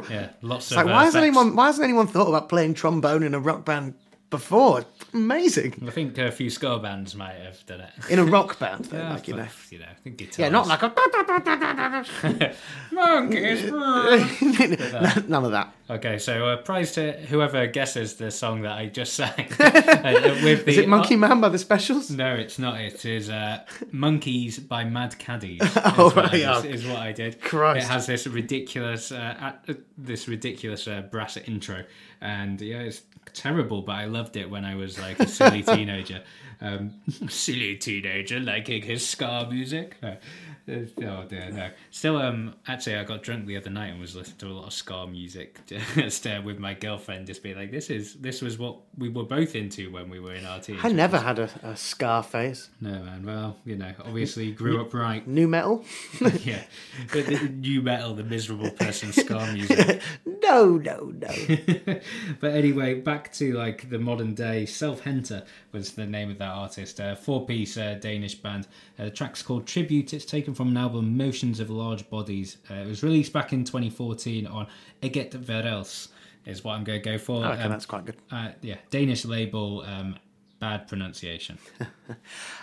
yeah, 0.09 0.29
lots 0.41 0.65
It's 0.65 0.71
of. 0.71 0.77
like, 0.77 0.85
uh, 0.87 0.89
why 0.95 1.03
hasn't 1.05 1.23
anyone? 1.23 1.55
Why 1.55 1.65
hasn't 1.67 1.83
anyone 1.83 2.07
thought 2.07 2.27
about 2.29 2.49
playing 2.49 2.73
trombone 2.75 3.23
in 3.23 3.33
a 3.33 3.39
rock 3.39 3.65
band 3.65 3.93
before? 4.29 4.85
Amazing. 5.13 5.83
I 5.87 5.91
think 5.91 6.17
a 6.17 6.31
few 6.31 6.49
ska 6.49 6.79
bands 6.79 7.13
might 7.15 7.35
have 7.35 7.63
done 7.65 7.81
it. 7.81 7.89
In 8.09 8.19
a 8.19 8.25
rock 8.25 8.57
band, 8.59 8.85
though, 8.85 8.97
Yeah, 9.03 9.13
like 9.13 9.27
you 9.27 9.35
know. 9.35 9.47
you 9.69 9.79
know, 9.79 9.85
I 9.89 9.93
think 10.03 10.17
guitars. 10.17 10.39
Yeah, 10.39 10.49
not 10.49 10.67
like 10.67 10.81
a. 10.81 10.91
monkeys. 12.91 13.63
None 15.27 15.45
of 15.45 15.51
that. 15.51 15.73
okay, 15.89 16.17
so 16.17 16.47
uh, 16.47 16.57
prize 16.57 16.93
to 16.93 17.13
whoever 17.13 17.67
guesses 17.67 18.15
the 18.15 18.31
song 18.31 18.61
that 18.63 18.73
I 18.77 18.87
just 18.87 19.13
sang. 19.13 19.47
uh, 19.59 20.39
with 20.43 20.65
the, 20.65 20.71
Is 20.71 20.77
it 20.79 20.87
Monkey 20.89 21.15
Man 21.15 21.41
by 21.41 21.49
the 21.49 21.57
Specials? 21.59 22.09
No, 22.11 22.33
it's 22.35 22.57
not. 22.59 22.79
It 22.79 23.05
is 23.05 23.29
uh, 23.29 23.63
Monkeys 23.91 24.59
by 24.59 24.83
Mad 24.83 25.17
Caddies. 25.19 25.61
Oh, 25.97 26.07
is 26.09 26.15
what 26.15 26.25
right, 26.25 26.33
I- 26.33 26.37
yeah. 26.37 26.63
is, 26.63 26.85
what 26.87 26.97
I 26.99 27.11
did. 27.11 27.41
Christ. 27.41 27.85
It 27.85 27.89
has 27.91 28.07
this 28.07 28.27
ridiculous, 28.27 29.11
uh, 29.11 29.51
uh, 29.67 29.73
this 29.97 30.27
ridiculous 30.27 30.87
uh, 30.87 31.01
brass 31.01 31.37
intro, 31.37 31.83
and 32.21 32.59
yeah, 32.61 32.79
it's 32.79 33.01
terrible. 33.33 33.81
But 33.81 33.93
I 33.93 34.05
loved 34.05 34.35
it 34.37 34.49
when 34.49 34.65
I 34.65 34.75
was 34.75 34.99
like 34.99 35.19
a 35.19 35.27
silly 35.27 35.63
teenager. 35.73 36.23
Um, 36.61 36.93
silly 37.29 37.75
teenager 37.75 38.39
liking 38.39 38.81
his 38.83 39.07
ska 39.07 39.47
music. 39.49 39.97
No. 40.01 40.09
Uh, 40.09 40.15
Oh 40.65 41.25
dear, 41.27 41.49
no. 41.51 41.69
Still, 41.91 42.15
um, 42.15 42.55
actually, 42.69 42.95
I 42.95 43.03
got 43.03 43.21
drunk 43.21 43.47
the 43.47 43.57
other 43.57 43.69
night 43.69 43.87
and 43.87 43.99
was 43.99 44.15
listening 44.15 44.37
to 44.37 44.47
a 44.47 44.53
lot 44.53 44.67
of 44.67 44.71
ska 44.71 45.05
music 45.07 45.59
just 45.95 46.25
uh, 46.25 46.41
with 46.41 46.57
my 46.57 46.73
girlfriend, 46.73 47.27
just 47.27 47.43
being 47.43 47.57
like, 47.57 47.69
"This 47.69 47.89
is 47.89 48.13
this 48.13 48.41
was 48.41 48.57
what 48.57 48.77
we 48.97 49.09
were 49.09 49.25
both 49.25 49.55
into 49.55 49.91
when 49.91 50.09
we 50.09 50.21
were 50.21 50.33
in 50.33 50.45
our 50.45 50.61
teens." 50.61 50.79
I 50.81 50.93
never 50.93 51.19
had 51.19 51.37
a, 51.39 51.49
a 51.63 51.75
ska 51.75 52.23
phase. 52.23 52.69
No, 52.79 52.91
man. 52.91 53.25
Well, 53.25 53.57
you 53.65 53.75
know, 53.75 53.91
obviously 54.05 54.53
grew 54.53 54.79
up 54.79 54.93
right. 54.93 55.27
Nu 55.27 55.49
metal? 55.49 55.83
yeah. 56.21 56.63
But 57.11 57.25
the 57.25 57.49
nu 57.49 57.81
metal, 57.81 58.13
the 58.13 58.23
miserable 58.23 58.71
person 58.71 59.11
ska 59.11 59.51
music. 59.51 60.01
No, 60.43 60.77
no, 60.77 61.13
no. 61.15 61.27
but 62.39 62.53
anyway, 62.53 62.95
back 62.95 63.31
to 63.33 63.53
like 63.53 63.89
the 63.89 63.97
modern 63.99 64.33
day. 64.35 64.63
Selvhenter 64.65 65.45
was 65.71 65.93
the 65.93 66.05
name 66.05 66.29
of 66.29 66.37
that 66.39 66.49
artist. 66.49 66.99
A 66.99 67.15
four 67.15 67.45
piece 67.45 67.77
uh, 67.77 67.97
Danish 67.99 68.35
band. 68.35 68.67
Uh, 68.99 69.05
the 69.05 69.11
track's 69.11 69.41
called 69.41 69.65
Tribute. 69.65 70.13
It's 70.13 70.25
taken 70.25 70.53
from 70.53 70.69
an 70.69 70.77
album 70.77 71.15
Motions 71.17 71.59
of 71.59 71.69
Large 71.69 72.09
Bodies. 72.09 72.57
Uh, 72.69 72.75
it 72.75 72.87
was 72.87 73.03
released 73.03 73.31
back 73.33 73.53
in 73.53 73.63
2014 73.63 74.45
on 74.47 74.67
Eget 75.01 75.31
Verels, 75.31 76.09
is 76.45 76.63
what 76.63 76.73
I'm 76.73 76.83
going 76.83 77.01
to 77.01 77.09
go 77.09 77.17
for. 77.17 77.45
Okay, 77.45 77.61
Um, 77.63 77.71
that's 77.71 77.85
quite 77.85 78.05
good. 78.05 78.17
uh, 78.31 78.49
yeah, 78.61 78.75
Danish 78.89 79.25
label, 79.25 79.81
um, 79.87 80.15
bad 80.59 80.87
pronunciation. 80.87 81.57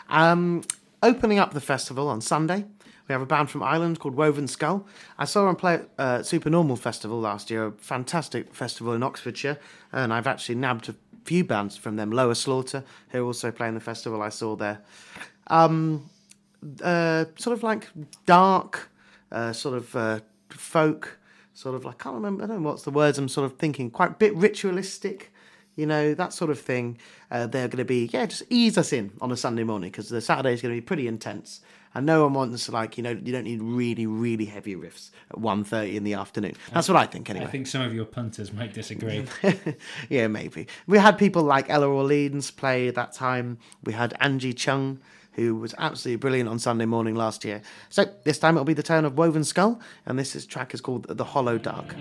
Um, 0.08 0.62
opening 1.02 1.38
up 1.38 1.54
the 1.54 1.60
festival 1.60 2.08
on 2.08 2.20
Sunday, 2.20 2.64
we 3.10 3.12
have 3.12 3.22
a 3.22 3.26
band 3.26 3.50
from 3.50 3.64
Ireland 3.64 3.98
called 3.98 4.14
Woven 4.14 4.46
Skull. 4.46 4.86
I 5.18 5.24
saw 5.24 5.44
them 5.46 5.56
play 5.56 5.74
at 5.74 5.88
uh, 5.98 6.22
Supernormal 6.22 6.76
Festival 6.76 7.18
last 7.18 7.50
year, 7.50 7.66
a 7.66 7.72
fantastic 7.72 8.54
festival 8.54 8.92
in 8.92 9.02
Oxfordshire, 9.02 9.58
and 9.90 10.12
I've 10.12 10.28
actually 10.28 10.54
nabbed 10.54 10.88
a 10.88 10.94
few 11.24 11.42
bands 11.42 11.76
from 11.76 11.96
them. 11.96 12.12
Lower 12.12 12.36
Slaughter, 12.36 12.84
who 13.08 13.26
also 13.26 13.50
playing 13.50 13.74
the 13.74 13.80
festival 13.80 14.22
I 14.22 14.28
saw 14.28 14.54
there. 14.54 14.82
Um, 15.48 16.08
uh, 16.84 17.24
sort 17.36 17.56
of 17.56 17.64
like 17.64 17.88
dark, 18.26 18.88
uh, 19.32 19.52
sort 19.52 19.76
of 19.76 19.96
uh, 19.96 20.20
folk, 20.50 21.18
sort 21.52 21.74
of 21.74 21.84
like, 21.84 21.96
I 21.96 22.04
can't 22.04 22.14
remember, 22.14 22.44
I 22.44 22.46
don't 22.46 22.62
know 22.62 22.68
what's 22.68 22.84
the 22.84 22.92
words 22.92 23.18
I'm 23.18 23.28
sort 23.28 23.50
of 23.50 23.58
thinking, 23.58 23.90
quite 23.90 24.10
a 24.12 24.14
bit 24.14 24.36
ritualistic, 24.36 25.32
you 25.74 25.84
know, 25.84 26.14
that 26.14 26.32
sort 26.32 26.52
of 26.52 26.60
thing. 26.60 26.96
Uh, 27.28 27.48
they're 27.48 27.66
going 27.66 27.78
to 27.78 27.84
be, 27.84 28.08
yeah, 28.12 28.26
just 28.26 28.44
ease 28.50 28.78
us 28.78 28.92
in 28.92 29.10
on 29.20 29.32
a 29.32 29.36
Sunday 29.36 29.64
morning 29.64 29.90
because 29.90 30.10
the 30.10 30.20
Saturday 30.20 30.52
is 30.52 30.62
going 30.62 30.72
to 30.72 30.80
be 30.80 30.84
pretty 30.84 31.08
intense. 31.08 31.60
And 31.94 32.06
no 32.06 32.22
one 32.22 32.34
wants 32.34 32.68
like 32.68 32.96
you 32.96 33.02
know 33.02 33.10
you 33.10 33.32
don't 33.32 33.44
need 33.44 33.62
really 33.62 34.06
really 34.06 34.44
heavy 34.44 34.76
riffs 34.76 35.10
at 35.30 35.38
1.30 35.38 35.94
in 35.94 36.04
the 36.04 36.14
afternoon. 36.14 36.54
That's 36.72 36.88
what 36.88 36.96
I 36.96 37.06
think 37.06 37.30
anyway. 37.30 37.46
I 37.46 37.48
think 37.48 37.66
some 37.66 37.82
of 37.82 37.94
your 37.94 38.04
punters 38.04 38.52
might 38.52 38.72
disagree. 38.72 39.24
yeah, 40.08 40.28
maybe. 40.28 40.68
We 40.86 40.98
had 40.98 41.18
people 41.18 41.42
like 41.42 41.68
Ela 41.68 41.88
Orleans 41.88 42.50
play 42.50 42.88
at 42.88 42.94
that 42.94 43.12
time. 43.12 43.58
We 43.84 43.92
had 43.92 44.14
Angie 44.20 44.52
Chung, 44.52 45.00
who 45.32 45.56
was 45.56 45.74
absolutely 45.78 46.16
brilliant 46.16 46.48
on 46.48 46.58
Sunday 46.58 46.86
morning 46.86 47.14
last 47.14 47.44
year. 47.44 47.62
So 47.88 48.04
this 48.24 48.38
time 48.38 48.56
it'll 48.56 48.64
be 48.64 48.74
the 48.74 48.82
turn 48.82 49.04
of 49.04 49.16
Woven 49.16 49.44
Skull, 49.44 49.80
and 50.06 50.18
this 50.18 50.36
is, 50.36 50.46
track 50.46 50.74
is 50.74 50.80
called 50.80 51.06
The 51.08 51.24
Hollow 51.24 51.58
Dark. 51.58 51.94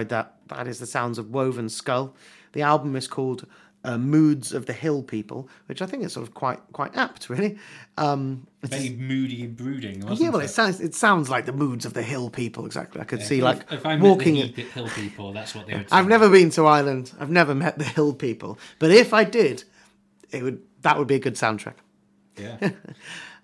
Enjoyed 0.00 0.08
that. 0.10 0.34
That 0.48 0.66
is 0.66 0.78
the 0.78 0.86
sounds 0.86 1.18
of 1.18 1.30
Woven 1.30 1.68
Skull. 1.68 2.14
The 2.52 2.62
album 2.62 2.96
is 2.96 3.06
called 3.06 3.46
uh, 3.84 3.96
Moods 3.98 4.52
of 4.52 4.64
the 4.66 4.72
Hill 4.72 5.02
People, 5.02 5.48
which 5.66 5.80
I 5.82 5.86
think 5.86 6.04
is 6.04 6.12
sort 6.14 6.26
of 6.26 6.34
quite 6.34 6.58
quite 6.72 6.96
apt, 6.96 7.28
really. 7.30 7.58
Um, 7.98 8.46
it's- 8.62 8.80
Very 8.82 8.96
moody 8.96 9.44
and 9.44 9.56
brooding, 9.56 10.00
wasn't 10.00 10.20
yeah, 10.20 10.28
well, 10.30 10.40
it? 10.40 10.46
it 10.46 10.48
sounds 10.48 10.80
it 10.80 10.94
sounds 10.94 11.28
like 11.28 11.44
the 11.46 11.52
moods 11.52 11.84
of 11.86 11.92
the 11.92 12.02
hill 12.02 12.30
people 12.30 12.64
exactly. 12.66 13.00
I 13.00 13.04
could 13.04 13.22
see 13.22 13.38
If- 13.38 13.44
like 13.44 13.60
if 13.72 13.84
I 13.86 13.96
met 13.96 14.02
walking. 14.08 14.34
the 14.34 14.62
hill, 14.62 14.88
people, 14.88 15.32
that's 15.32 15.54
what 15.54 15.66
they 15.66 15.74
would. 15.76 15.86
I've 15.92 16.08
never 16.08 16.28
been 16.30 16.50
to 16.50 16.66
Ireland. 16.66 17.12
I've 17.20 17.30
never 17.30 17.54
met 17.54 17.78
the 17.78 17.84
hill 17.84 18.14
people, 18.14 18.58
but 18.78 18.90
if 18.90 19.12
I 19.12 19.24
did, 19.24 19.64
it 20.30 20.42
would 20.42 20.62
that 20.82 20.98
would 20.98 21.08
be 21.08 21.14
a 21.16 21.20
good 21.20 21.34
soundtrack. 21.34 21.74
Yeah. 22.38 22.70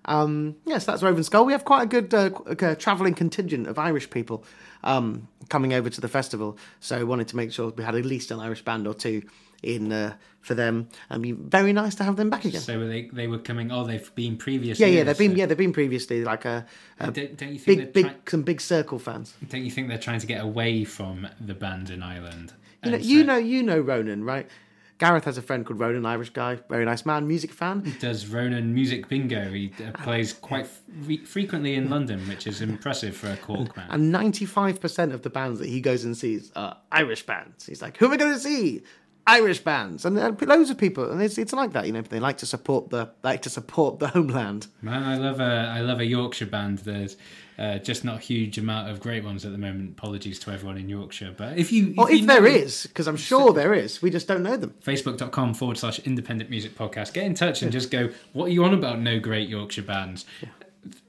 Um, 0.09 0.55
yes, 0.64 0.85
that's 0.87 1.03
Woven 1.03 1.25
Skull. 1.25 1.45
We 1.45 1.53
have 1.53 1.64
quite 1.64 1.83
a 1.83 1.87
good 1.87 2.14
uh, 2.14 2.31
uh, 2.61 2.77
travelling 2.77 3.12
contingent 3.14 3.66
of 3.66 3.77
Irish 3.77 4.09
people 4.09 4.45
um, 4.85 5.27
coming 5.49 5.73
over 5.73 5.89
to 5.91 6.01
the 6.01 6.09
festival, 6.09 6.59
so 6.81 6.99
I 6.99 7.03
wanted 7.03 7.29
to 7.29 7.37
make 7.37 7.53
sure 7.53 7.71
we 7.71 7.85
had 7.85 7.95
at 7.95 8.05
least 8.05 8.31
an 8.31 8.41
Irish 8.41 8.65
band 8.65 8.87
or 8.87 8.95
two 8.95 9.23
in 9.63 9.91
uh, 9.91 10.15
for 10.41 10.55
them, 10.55 10.89
and 11.09 11.23
be 11.23 11.33
very 11.33 11.73
nice 11.73 11.95
to 11.97 12.05
have 12.05 12.17
them 12.17 12.29
back 12.31 12.45
again. 12.45 12.61
so 12.61 12.87
they 12.87 13.09
they 13.13 13.27
were 13.27 13.39
coming. 13.39 13.71
Oh, 13.73 13.85
they've 13.85 14.15
been 14.15 14.37
previously. 14.37 14.85
yeah, 14.87 14.99
yeah, 14.99 15.05
they've 15.05 15.19
been 15.19 15.35
yeah 15.37 15.47
they've 15.47 15.57
been 15.57 15.73
previously 15.73 16.23
like 16.25 16.45
a, 16.45 16.67
a 17.01 17.11
Don't, 17.11 17.37
don't 17.37 17.53
you 17.53 17.59
think 17.59 17.79
big 17.81 17.93
big 17.93 18.05
try- 18.07 18.15
some 18.29 18.43
big 18.43 18.61
circle 18.61 18.99
fans. 18.99 19.35
don't 19.49 19.65
you 19.65 19.71
think 19.71 19.89
they're 19.89 19.99
trying 19.99 20.21
to 20.21 20.27
get 20.27 20.43
away 20.43 20.85
from 20.85 21.27
the 21.41 21.55
band 21.55 21.91
in 21.91 22.03
Ireland? 22.03 22.53
You 22.85 22.91
know, 22.91 22.97
And 22.99 23.05
you 23.07 23.25
know, 23.25 23.37
you 23.39 23.63
know 23.63 23.81
Ronan, 23.81 24.23
right? 24.25 24.49
Gareth 24.99 25.25
has 25.25 25.37
a 25.37 25.43
friend 25.43 25.67
called 25.67 25.79
Ronan, 25.79 26.07
Irish 26.07 26.31
guy, 26.31 26.59
very 26.71 26.85
nice 26.87 27.05
man, 27.05 27.29
music 27.29 27.53
fan. 27.53 27.95
does 28.01 28.27
Ronan 28.29 28.73
music 28.75 29.09
bingo. 29.09 29.51
He 29.51 29.71
uh, 29.87 29.93
plays 30.03 30.33
quite 30.33 30.67
fre- 30.67 31.25
frequently 31.27 31.75
in 31.75 31.91
London, 31.91 32.21
which 32.29 32.47
is 32.47 32.63
impressive 32.63 33.15
for 33.17 33.29
a 33.29 33.37
Cork 33.37 33.77
man. 33.77 33.87
And 33.91 34.11
ninety-five 34.11 34.81
percent 34.81 35.13
of 35.13 35.23
the 35.23 35.31
bands 35.31 35.59
that 35.61 35.69
he 35.69 35.81
goes 35.81 36.05
and 36.05 36.17
sees 36.17 36.51
are 36.57 36.79
Irish 36.91 37.27
bands. 37.27 37.67
He's 37.67 37.83
like, 37.83 37.97
"Who 37.99 38.07
am 38.07 38.13
I 38.13 38.17
going 38.17 38.33
to 38.35 38.41
see? 38.41 38.83
Irish 39.27 39.61
bands." 39.61 40.05
And 40.05 40.19
are 40.19 40.31
loads 40.43 40.71
of 40.71 40.79
people, 40.79 41.11
and 41.11 41.21
it's, 41.23 41.39
it's 41.39 41.53
like 41.53 41.73
that, 41.73 41.87
you 41.87 41.93
know. 41.93 42.03
They 42.03 42.21
like 42.21 42.39
to 42.39 42.47
support 42.47 42.91
the 42.91 43.11
like 43.23 43.43
to 43.43 43.51
support 43.51 43.99
the 43.99 44.09
homeland. 44.09 44.67
Man, 44.83 45.03
I 45.03 45.17
love 45.17 45.41
a 45.41 45.73
I 45.75 45.81
love 45.81 46.01
a 46.01 46.05
Yorkshire 46.05 46.47
band. 46.47 46.79
There's 46.81 47.17
uh, 47.59 47.79
just 47.79 48.05
not 48.05 48.17
a 48.17 48.21
huge 48.21 48.59
amount 48.59 48.91
of 48.91 49.01
great 49.01 49.25
ones 49.25 49.45
at 49.47 49.53
the 49.53 49.59
moment. 49.59 49.91
Apologies 49.99 50.39
to 50.41 50.51
everyone 50.51 50.77
in 50.77 50.89
Yorkshire, 50.89 51.35
but 51.37 51.57
if 51.59 51.73
you 51.73 51.95
Or 51.97 52.11
you 52.11 52.19
if 52.21 52.27
there 52.27 52.43
know- 52.43 52.47
is, 52.49 52.87
because 52.87 53.07
I'm 53.07 53.17
sure 53.17 53.53
there 53.55 53.73
is, 53.73 54.03
we 54.03 54.11
just 54.11 54.29
don't 54.29 54.43
know 54.43 54.57
them. 54.59 54.75
facebook.com 54.85 55.55
forward 55.55 55.79
slash 55.79 55.99
independent 56.01 56.51
music 56.51 56.77
podcast. 56.77 57.15
Get 57.15 57.25
in 57.25 57.35
touch 57.35 57.62
and 57.62 57.73
just 57.73 57.91
go, 57.91 58.11
what 58.35 58.47
are 58.47 58.53
you 58.53 58.62
on 58.65 58.75
about? 58.75 59.01
No 59.01 59.19
great 59.19 59.49
Yorkshire 59.49 59.83
bands. 59.83 60.27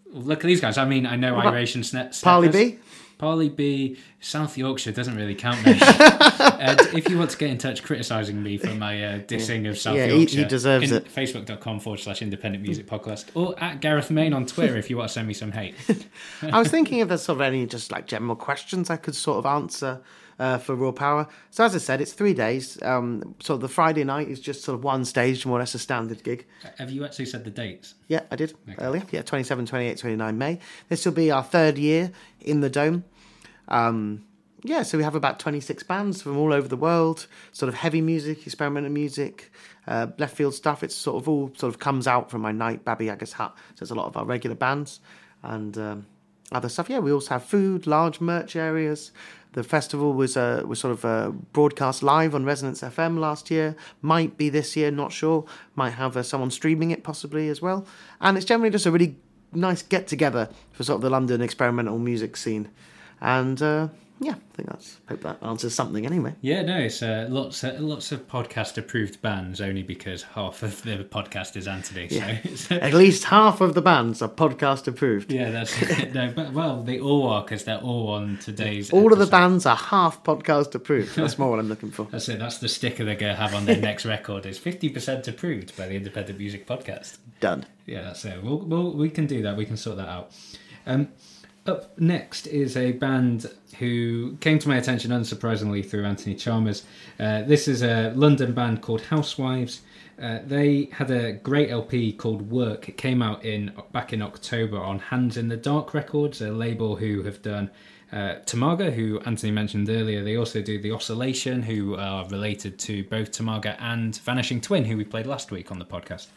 Look 0.10 0.40
at 0.40 0.48
these 0.48 0.62
guys. 0.62 0.78
I 0.78 0.86
mean, 0.86 1.06
I 1.06 1.18
know 1.18 1.36
Irish 1.36 1.76
and 1.76 1.84
Sne- 1.84 2.24
Parley 2.24 2.48
B. 2.48 2.78
Parley 3.18 3.50
B, 3.50 3.98
South 4.20 4.58
Yorkshire 4.58 4.92
doesn't 4.92 5.16
really 5.16 5.36
count. 5.36 5.66
And 5.66 6.80
if 6.94 7.10
you 7.10 7.18
want 7.18 7.32
to 7.32 7.38
get 7.38 7.50
in 7.50 7.58
touch 7.58 7.84
criticising 7.84 8.42
me 8.42 8.58
for 8.58 8.74
my 8.76 9.04
uh, 9.04 9.20
dissing 9.20 9.70
of 9.70 9.78
South 9.78 9.96
Yeah, 9.96 10.08
he- 10.08 10.18
Yorkshire, 10.18 10.38
he 10.40 10.46
deserves 10.46 10.92
in 10.92 10.98
it. 10.98 11.06
Facebook.com 11.14 11.80
forward 11.80 12.00
slash 12.00 12.22
independent 12.22 12.64
music 12.64 12.86
podcast 12.88 13.26
or 13.34 13.56
at 13.62 13.82
Gareth 13.82 14.12
Main 14.12 14.34
on 14.34 14.46
Twitter 14.46 14.78
if 14.78 14.90
you 14.90 14.98
want 14.98 15.10
to 15.10 15.14
send 15.14 15.28
me 15.28 15.34
some 15.34 15.52
hate. 15.52 15.76
I 16.42 16.60
was 16.60 16.70
thinking 16.70 17.00
if 17.00 17.08
there's 17.08 17.24
sort 17.24 17.38
of 17.38 17.42
any 17.42 17.66
just 17.66 17.92
like 17.92 18.06
general 18.08 18.36
questions 18.36 18.90
I 18.90 18.98
could 18.98 19.16
sort 19.16 19.40
of 19.40 19.46
answer 19.46 20.02
uh, 20.40 20.58
for 20.58 20.76
Raw 20.76 20.92
Power. 20.92 21.28
So 21.50 21.64
as 21.64 21.76
I 21.76 21.80
said, 21.80 22.02
it's 22.02 22.14
three 22.14 22.34
days. 22.34 22.82
Um, 22.84 23.36
so 23.40 23.58
the 23.58 23.68
Friday 23.68 24.04
night 24.04 24.28
is 24.28 24.40
just 24.40 24.64
sort 24.64 24.78
of 24.78 24.84
one 24.84 25.06
stage, 25.06 25.46
more 25.46 25.58
or 25.58 25.60
less 25.60 25.76
a 25.76 25.80
standard 25.80 26.24
gig. 26.24 26.46
Have 26.78 26.92
you 26.92 27.06
actually 27.06 27.26
said 27.26 27.44
the 27.44 27.52
dates? 27.52 27.96
Yeah, 28.08 28.22
I 28.32 28.36
did 28.36 28.54
earlier. 28.80 29.04
Yeah, 29.12 29.22
27, 29.22 29.66
28, 29.66 29.98
29 29.98 30.38
May. 30.38 30.60
This 30.90 31.06
will 31.06 31.14
be 31.14 31.32
our 31.32 31.44
third 31.44 31.78
year 31.78 32.12
in 32.42 32.62
the 32.62 32.70
Dome. 32.70 33.04
Um, 33.68 34.24
yeah, 34.64 34.84
so 34.84 34.98
we 34.98 35.04
have 35.04 35.16
about 35.16 35.40
26 35.40 35.84
bands 35.84 36.22
from 36.22 36.38
all 36.38 36.52
over 36.52 36.68
the 36.68 36.78
world, 36.78 37.28
sort 37.52 37.70
of 37.70 37.76
heavy 37.76 38.02
music, 38.02 38.46
experimental 38.46 38.92
music, 38.92 39.52
uh, 39.88 40.08
left 40.18 40.36
field 40.36 40.56
stuff. 40.56 40.84
It's 40.84 40.96
sort 40.96 41.22
of 41.22 41.30
all 41.30 41.52
sort 41.56 41.74
of 41.74 41.80
comes 41.80 42.08
out 42.08 42.30
from 42.32 42.42
my 42.42 42.52
night, 42.52 42.84
Baba 42.84 43.04
Yaga's 43.06 43.34
Hut. 43.34 43.56
So 43.76 43.84
it's 43.84 43.92
a 43.92 43.96
lot 43.96 44.08
of 44.08 44.18
our 44.18 44.26
regular 44.26 44.56
bands 44.56 45.00
and 45.44 45.78
um, 45.78 46.08
other 46.52 46.70
stuff. 46.70 46.90
Yeah, 46.90 47.00
we 47.00 47.12
also 47.12 47.36
have 47.36 47.44
food, 47.44 47.88
large 47.88 48.20
merch 48.20 48.56
areas. 48.56 49.12
The 49.54 49.64
festival 49.64 50.14
was 50.14 50.38
uh, 50.38 50.64
was 50.66 50.80
sort 50.80 50.94
of 50.94 51.06
uh, 51.06 51.32
broadcast 51.54 52.04
live 52.04 52.36
on 52.36 52.46
Resonance 52.46 52.82
FM 52.82 53.18
last 53.20 53.50
year. 53.50 53.76
Might 54.02 54.38
be 54.38 54.50
this 54.50 54.76
year, 54.76 54.92
not 54.92 55.12
sure. 55.12 55.46
Might 55.76 55.92
have 55.92 56.16
uh, 56.16 56.24
someone 56.24 56.52
streaming 56.52 56.92
it 56.92 57.04
possibly 57.04 57.50
as 57.50 57.62
well. 57.62 57.86
And 58.22 58.38
it's 58.38 58.46
generally 58.46 58.70
just 58.70 58.86
a 58.86 58.92
really 58.92 59.16
nice 59.54 59.82
get 59.82 60.08
together 60.08 60.50
for 60.72 60.84
sort 60.84 60.98
of 60.98 61.02
the 61.02 61.10
London 61.10 61.42
experimental 61.42 61.98
music 61.98 62.38
scene. 62.38 62.70
And 63.22 63.62
uh, 63.62 63.88
yeah, 64.20 64.32
I 64.32 64.56
think 64.56 64.70
that's 64.70 64.98
hope 65.08 65.22
that 65.22 65.38
answers 65.44 65.74
something 65.74 66.06
anyway. 66.06 66.34
Yeah, 66.42 66.64
no, 66.64 66.78
it's 66.80 67.04
uh, 67.04 67.28
lots 67.30 67.64
of, 67.64 67.80
lots 67.80 68.12
of 68.12 68.28
podcast 68.28 68.78
approved 68.78 69.22
bands 69.22 69.62
only 69.62 69.84
because 69.84 70.24
half 70.24 70.64
of 70.64 70.82
the 70.84 71.04
podcast 71.04 71.56
is 71.56 71.68
Anthony. 71.68 72.10
So 72.10 72.24
it's, 72.44 72.72
At 72.72 72.94
least 72.94 73.26
half 73.26 73.62
of 73.62 73.76
the 73.76 73.82
bands 73.82 74.22
are 74.22 74.30
podcast 74.30 74.88
approved. 74.88 75.32
yeah, 75.32 75.52
that's 75.52 75.80
no, 76.14 76.32
but 76.36 76.52
well, 76.54 76.82
they 76.82 77.00
all 77.00 77.28
are 77.30 77.44
because 77.44 77.64
they're 77.64 77.78
all 77.78 78.10
on 78.10 78.38
today's. 78.38 78.92
All 78.92 79.14
of 79.14 79.20
the 79.20 79.28
bands 79.28 79.66
are 79.66 79.76
half 79.76 80.24
podcast 80.24 80.74
approved. 80.74 81.16
That's 81.16 81.38
more 81.38 81.52
what 81.52 81.60
I'm 81.60 81.70
looking 81.70 81.92
for. 81.92 82.04
That's 82.12 82.30
it. 82.30 82.40
That's 82.40 82.58
the 82.58 82.70
sticker 82.70 83.06
they're 83.06 83.16
going 83.16 83.36
to 83.36 83.42
have 83.42 83.54
on 83.54 83.66
their 83.66 83.78
next 83.78 84.06
record. 84.06 84.46
Is 84.46 84.58
fifty 84.58 84.90
percent 84.90 85.28
approved 85.28 85.78
by 85.78 85.88
the 85.88 85.96
Independent 85.96 86.40
Music 86.40 86.66
Podcast. 86.66 87.18
Done. 87.40 87.66
Yeah, 87.86 88.02
that's 88.02 88.26
it. 88.26 88.42
We'll, 88.44 88.58
we'll, 88.58 88.94
we 88.94 89.10
can 89.10 89.28
do 89.28 89.44
that. 89.44 89.56
We 89.56 89.66
can 89.66 89.78
sort 89.78 89.98
that 89.98 90.10
out. 90.10 90.32
Um, 90.86 91.10
up 91.68 92.00
next 92.00 92.48
is 92.48 92.78
a 92.78 92.94
band 92.94 93.52
who 93.80 94.38
came 94.38 94.60
to 94.60 94.70
my 94.70 94.78
attention 94.78 95.12
unsurprisingly 95.12 95.88
through 95.88 96.06
Anthony 96.06 96.36
Chalmers. 96.36 96.84
Uh, 97.20 97.44
this 97.44 97.68
is 97.68 97.84
a 97.84 98.12
London 98.16 98.54
band 98.54 98.82
called 98.82 99.02
Housewives. 99.02 99.82
Uh, 100.22 100.40
they 100.46 100.90
had 100.92 101.12
a 101.12 101.34
great 101.34 101.70
LP 101.70 102.12
called 102.12 102.50
Work. 102.50 102.90
It 102.90 102.98
came 102.98 103.22
out 103.22 103.46
in 103.46 103.72
back 103.92 104.14
in 104.14 104.22
October 104.22 104.80
on 104.80 105.00
Hands 105.00 105.38
in 105.38 105.48
the 105.48 105.58
Dark 105.58 105.94
Records, 105.94 106.42
a 106.42 106.52
label 106.52 106.96
who 106.96 107.22
have 107.24 107.42
done 107.42 107.70
uh, 108.12 108.36
Tamaga, 108.46 108.92
who 108.92 109.20
Anthony 109.22 109.52
mentioned 109.52 109.90
earlier. 109.90 110.24
They 110.24 110.38
also 110.38 110.62
do 110.62 110.82
The 110.82 110.92
Oscillation, 110.92 111.62
who 111.62 111.96
are 111.96 112.28
related 112.30 112.80
to 112.80 113.04
both 113.06 113.32
Tamaga 113.32 113.76
and 113.80 114.18
Vanishing 114.18 114.62
Twin, 114.62 114.86
who 114.86 114.98
we 114.98 115.04
played 115.04 115.28
last 115.28 115.52
week 115.52 115.72
on 115.72 115.78
the 115.78 115.86
podcast. 115.86 116.28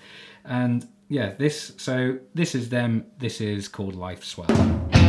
And 0.45 0.87
yeah, 1.09 1.31
this 1.39 1.73
so 1.77 2.19
this 2.35 2.55
is 2.55 2.69
them. 2.69 3.07
This 3.19 3.41
is 3.41 3.67
called 3.69 3.95
Life 3.95 4.25
Swell. 4.25 5.00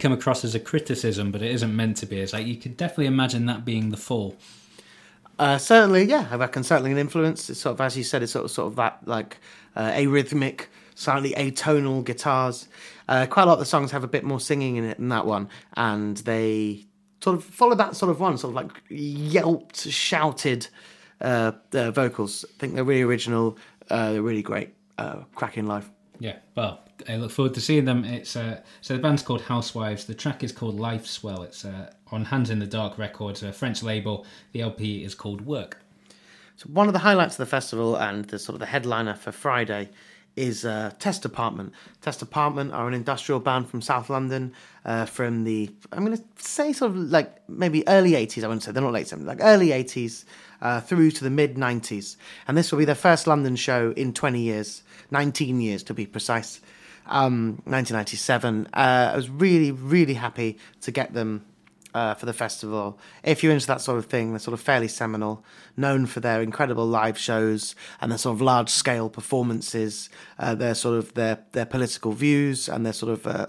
Come 0.00 0.12
across 0.12 0.44
as 0.44 0.54
a 0.54 0.60
criticism, 0.60 1.30
but 1.30 1.42
it 1.42 1.50
isn't 1.50 1.74
meant 1.74 1.96
to 1.98 2.06
be. 2.06 2.20
It's 2.20 2.32
like 2.32 2.46
you 2.46 2.56
could 2.56 2.76
definitely 2.76 3.06
imagine 3.06 3.46
that 3.46 3.64
being 3.64 3.90
the 3.90 3.96
fall. 3.96 4.36
Uh, 5.38 5.56
certainly, 5.56 6.04
yeah, 6.04 6.28
I 6.30 6.36
reckon 6.36 6.62
certainly 6.62 6.92
an 6.92 6.98
influence. 6.98 7.48
It's 7.48 7.60
sort 7.60 7.74
of, 7.74 7.80
as 7.80 7.96
you 7.96 8.04
said, 8.04 8.22
it's 8.22 8.32
sort 8.32 8.44
of, 8.44 8.50
sort 8.50 8.68
of 8.68 8.76
that 8.76 8.98
like 9.06 9.38
uh, 9.74 9.90
arrhythmic, 9.92 10.66
slightly 10.94 11.32
atonal 11.32 12.04
guitars. 12.04 12.68
Uh, 13.08 13.26
quite 13.26 13.44
a 13.44 13.46
lot 13.46 13.54
of 13.54 13.58
the 13.58 13.64
songs 13.64 13.90
have 13.90 14.04
a 14.04 14.08
bit 14.08 14.22
more 14.22 14.38
singing 14.38 14.76
in 14.76 14.84
it 14.84 14.98
than 14.98 15.08
that 15.08 15.24
one, 15.24 15.48
and 15.74 16.18
they 16.18 16.84
sort 17.22 17.36
of 17.36 17.44
follow 17.44 17.74
that 17.74 17.96
sort 17.96 18.10
of 18.10 18.20
one, 18.20 18.36
sort 18.36 18.50
of 18.50 18.56
like 18.56 18.82
yelped, 18.88 19.78
shouted 19.78 20.68
uh, 21.20 21.52
uh, 21.72 21.90
vocals. 21.90 22.44
I 22.48 22.58
think 22.58 22.74
they're 22.74 22.84
really 22.84 23.02
original. 23.02 23.56
Uh, 23.88 24.12
they're 24.12 24.22
really 24.22 24.42
great, 24.42 24.74
uh, 24.98 25.20
cracking 25.34 25.66
live. 25.66 25.90
Yeah, 26.20 26.36
well, 26.54 26.80
I 27.08 27.16
look 27.16 27.30
forward 27.30 27.54
to 27.54 27.62
seeing 27.62 27.86
them. 27.86 28.04
It's 28.04 28.36
uh, 28.36 28.60
so 28.82 28.94
the 28.94 29.00
band's 29.00 29.22
called 29.22 29.40
Housewives. 29.40 30.04
The 30.04 30.14
track 30.14 30.44
is 30.44 30.52
called 30.52 30.78
Life 30.78 31.06
Swell. 31.06 31.42
It's 31.42 31.64
uh, 31.64 31.90
on 32.12 32.26
Hands 32.26 32.50
in 32.50 32.58
the 32.58 32.66
Dark 32.66 32.98
Records, 32.98 33.42
a 33.42 33.52
French 33.54 33.82
label. 33.82 34.26
The 34.52 34.60
LP 34.60 35.02
is 35.02 35.14
called 35.14 35.40
Work. 35.40 35.78
So 36.56 36.68
one 36.68 36.88
of 36.88 36.92
the 36.92 36.98
highlights 36.98 37.34
of 37.34 37.38
the 37.38 37.46
festival 37.46 37.96
and 37.96 38.26
the 38.26 38.38
sort 38.38 38.52
of 38.52 38.60
the 38.60 38.66
headliner 38.66 39.14
for 39.14 39.32
Friday 39.32 39.88
is 40.40 40.64
uh, 40.64 40.90
Test 40.98 41.22
Department. 41.22 41.72
Test 42.00 42.18
Department 42.18 42.72
are 42.72 42.88
an 42.88 42.94
industrial 42.94 43.40
band 43.40 43.68
from 43.68 43.82
South 43.82 44.08
London, 44.08 44.54
uh, 44.86 45.04
from 45.04 45.44
the 45.44 45.70
I'm 45.92 46.04
going 46.04 46.16
to 46.16 46.24
say 46.36 46.72
sort 46.72 46.92
of 46.92 46.96
like 46.96 47.48
maybe 47.48 47.86
early 47.86 48.12
80s. 48.12 48.42
I 48.42 48.46
wouldn't 48.46 48.62
say 48.62 48.72
they're 48.72 48.82
not 48.82 48.92
late 48.92 49.06
70s, 49.06 49.26
like 49.26 49.38
early 49.42 49.68
80s 49.68 50.24
uh, 50.62 50.80
through 50.80 51.10
to 51.12 51.24
the 51.24 51.30
mid 51.30 51.56
90s, 51.56 52.16
and 52.48 52.56
this 52.56 52.72
will 52.72 52.78
be 52.78 52.86
their 52.86 52.94
first 52.94 53.26
London 53.26 53.54
show 53.54 53.92
in 53.92 54.14
20 54.14 54.40
years, 54.40 54.82
19 55.10 55.60
years 55.60 55.82
to 55.84 55.94
be 55.94 56.06
precise. 56.06 56.60
Um, 57.06 57.62
1997. 57.64 58.68
Uh, 58.72 59.10
I 59.12 59.16
was 59.16 59.28
really, 59.28 59.72
really 59.72 60.14
happy 60.14 60.58
to 60.82 60.92
get 60.92 61.12
them 61.12 61.44
uh, 61.94 62.14
for 62.14 62.26
the 62.26 62.32
festival. 62.32 62.98
If 63.22 63.42
you're 63.42 63.52
into 63.52 63.66
that 63.66 63.80
sort 63.80 63.98
of 63.98 64.06
thing, 64.06 64.30
they're 64.30 64.38
sort 64.38 64.54
of 64.54 64.60
fairly 64.60 64.88
seminal, 64.88 65.44
known 65.76 66.06
for 66.06 66.20
their 66.20 66.42
incredible 66.42 66.86
live 66.86 67.18
shows 67.18 67.74
and 68.00 68.10
their 68.10 68.18
sort 68.18 68.36
of 68.36 68.40
large 68.40 68.68
scale 68.68 69.08
performances. 69.08 70.08
Uh, 70.38 70.54
their 70.54 70.74
sort 70.74 70.98
of 70.98 71.14
their 71.14 71.38
their 71.52 71.66
political 71.66 72.12
views 72.12 72.68
and 72.68 72.84
their 72.84 72.92
sort 72.92 73.12
of 73.12 73.26
uh, 73.26 73.46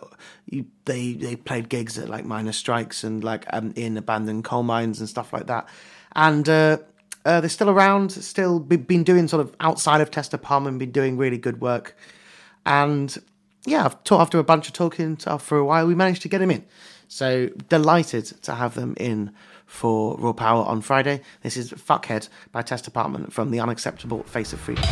you, 0.49 0.65
they 0.85 1.13
they 1.13 1.35
played 1.35 1.69
gigs 1.69 1.97
at 1.97 2.09
like 2.09 2.25
miners' 2.25 2.57
strikes 2.57 3.03
and 3.03 3.23
like 3.23 3.45
um, 3.53 3.73
in 3.75 3.97
abandoned 3.97 4.43
coal 4.43 4.63
mines 4.63 4.99
and 4.99 5.07
stuff 5.07 5.33
like 5.33 5.47
that. 5.47 5.67
And 6.15 6.47
uh, 6.49 6.77
uh, 7.25 7.39
they're 7.39 7.49
still 7.49 7.69
around, 7.69 8.11
still 8.11 8.59
be, 8.59 8.75
been 8.75 9.03
doing 9.03 9.27
sort 9.27 9.41
of 9.41 9.55
outside 9.59 10.01
of 10.01 10.11
Tester 10.11 10.37
Palm 10.37 10.67
and 10.67 10.79
been 10.79 10.91
doing 10.91 11.17
really 11.17 11.37
good 11.37 11.61
work. 11.61 11.95
And 12.65 13.17
yeah, 13.65 13.93
after 14.11 14.39
a 14.39 14.43
bunch 14.43 14.67
of 14.67 14.73
talking 14.73 15.15
for 15.17 15.57
a 15.57 15.65
while. 15.65 15.85
We 15.87 15.95
managed 15.95 16.21
to 16.23 16.29
get 16.29 16.41
him 16.41 16.51
in. 16.51 16.65
So 17.11 17.49
delighted 17.67 18.23
to 18.43 18.55
have 18.55 18.73
them 18.73 18.95
in 18.97 19.33
for 19.65 20.15
Raw 20.17 20.31
Power 20.31 20.63
on 20.63 20.79
Friday. 20.79 21.19
This 21.41 21.57
is 21.57 21.73
Fuckhead 21.73 22.29
by 22.53 22.61
Test 22.61 22.85
Department 22.85 23.33
from 23.33 23.51
the 23.51 23.59
Unacceptable 23.59 24.23
Face 24.23 24.53
of 24.53 24.61
Freedom. 24.61 24.85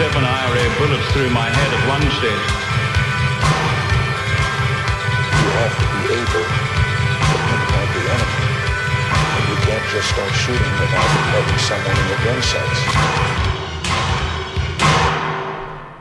Seven 0.00 0.24
IRA 0.24 0.64
bullets 0.78 1.12
through 1.12 1.28
my 1.28 1.44
head 1.44 1.70
at 1.76 1.82
one 1.86 2.00
stage. 2.00 2.48
You 5.36 5.48
have 5.60 5.76
to 5.76 5.86
be 5.92 6.16
able 6.16 6.40
to 6.40 7.36
pinpoint 7.44 7.90
the 7.92 8.02
enemy. 8.08 8.40
And 9.36 9.44
you 9.50 9.56
can't 9.60 9.86
just 9.92 10.08
start 10.08 10.32
shooting 10.32 10.74
without 10.80 11.04
having 11.36 11.60
someone 11.68 11.96
in 12.00 12.06
your 12.08 12.20
gun 12.24 12.40
sights. 12.40 12.80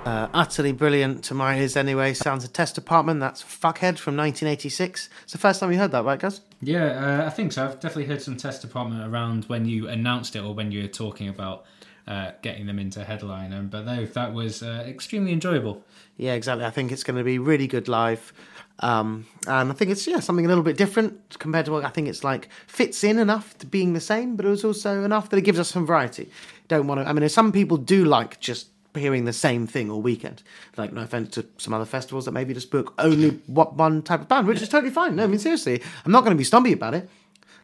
Uh, 0.06 0.30
utterly 0.34 0.72
brilliant 0.72 1.22
to 1.26 1.34
my 1.34 1.60
ears 1.60 1.76
anyway. 1.76 2.14
Sounds 2.14 2.46
a 2.46 2.48
test 2.48 2.76
department. 2.76 3.20
That's 3.20 3.44
Fuckhead 3.44 4.00
from 4.00 4.16
1986. 4.16 5.10
It's 5.24 5.34
the 5.34 5.38
first 5.38 5.60
time 5.60 5.74
you 5.74 5.78
heard 5.78 5.92
that, 5.92 6.06
right, 6.06 6.18
guys? 6.18 6.40
Yeah, 6.62 6.86
uh, 6.86 7.28
I 7.28 7.30
think 7.32 7.52
so. 7.52 7.66
I've 7.66 7.82
definitely 7.82 8.06
heard 8.06 8.22
some 8.22 8.38
test 8.38 8.62
department 8.62 9.06
around 9.14 9.44
when 9.50 9.66
you 9.66 9.90
announced 9.90 10.38
it 10.38 10.40
or 10.40 10.54
when 10.54 10.72
you 10.72 10.84
were 10.84 10.88
talking 10.88 11.28
about 11.28 11.66
uh, 12.10 12.32
getting 12.42 12.66
them 12.66 12.80
into 12.80 13.04
headline. 13.06 13.54
And 13.54 13.70
but 13.70 13.86
no, 13.86 14.06
that 14.06 14.34
was 14.34 14.64
uh, 14.64 14.84
extremely 14.88 15.32
enjoyable. 15.32 15.84
Yeah, 16.18 16.34
exactly. 16.34 16.66
I 16.66 16.72
think 16.72 16.92
it's 16.92 17.04
going 17.04 17.18
to 17.18 17.24
be 17.24 17.40
really 17.40 17.68
good 17.68 17.88
live. 17.88 18.34
Um, 18.80 19.26
and 19.46 19.70
I 19.70 19.74
think 19.74 19.92
it's 19.92 20.08
yeah 20.08 20.20
something 20.20 20.46
a 20.46 20.48
little 20.48 20.64
bit 20.64 20.78
different 20.78 21.38
compared 21.38 21.66
to 21.66 21.72
what 21.72 21.86
I 21.86 21.90
think 21.90 22.08
it's 22.08 22.24
like 22.24 22.50
fits 22.66 23.04
in 23.04 23.20
enough 23.20 23.58
to 23.60 23.66
being 23.66 23.94
the 23.94 24.02
same, 24.02 24.36
but 24.36 24.46
it 24.46 24.50
was 24.50 24.64
also 24.66 25.04
enough 25.04 25.30
that 25.30 25.38
it 25.38 25.42
gives 25.42 25.60
us 25.60 25.70
some 25.70 25.86
variety. 25.86 26.30
Don't 26.68 26.88
want 26.88 27.02
to. 27.02 27.08
I 27.08 27.14
mean, 27.14 27.28
some 27.30 27.52
people 27.52 27.78
do 27.78 28.06
like 28.06 28.40
just 28.40 28.68
hearing 28.96 29.26
the 29.26 29.34
same 29.34 29.68
thing 29.68 29.92
all 29.92 30.02
weekend. 30.02 30.42
Like 30.78 30.94
no 30.94 31.02
offense 31.02 31.30
to 31.36 31.46
some 31.58 31.74
other 31.74 31.86
festivals 31.86 32.26
that 32.26 32.32
maybe 32.32 32.54
just 32.54 32.72
book 32.72 32.94
only 32.98 33.32
one 33.48 34.02
type 34.02 34.22
of 34.22 34.28
band, 34.28 34.48
which 34.48 34.62
is 34.62 34.70
totally 34.70 34.92
fine. 34.92 35.16
No, 35.16 35.26
I 35.26 35.28
mean 35.28 35.40
seriously, 35.40 35.82
I'm 36.06 36.12
not 36.12 36.22
going 36.22 36.36
to 36.36 36.38
be 36.38 36.44
stumpy 36.44 36.74
about 36.74 36.96
it. 36.96 37.10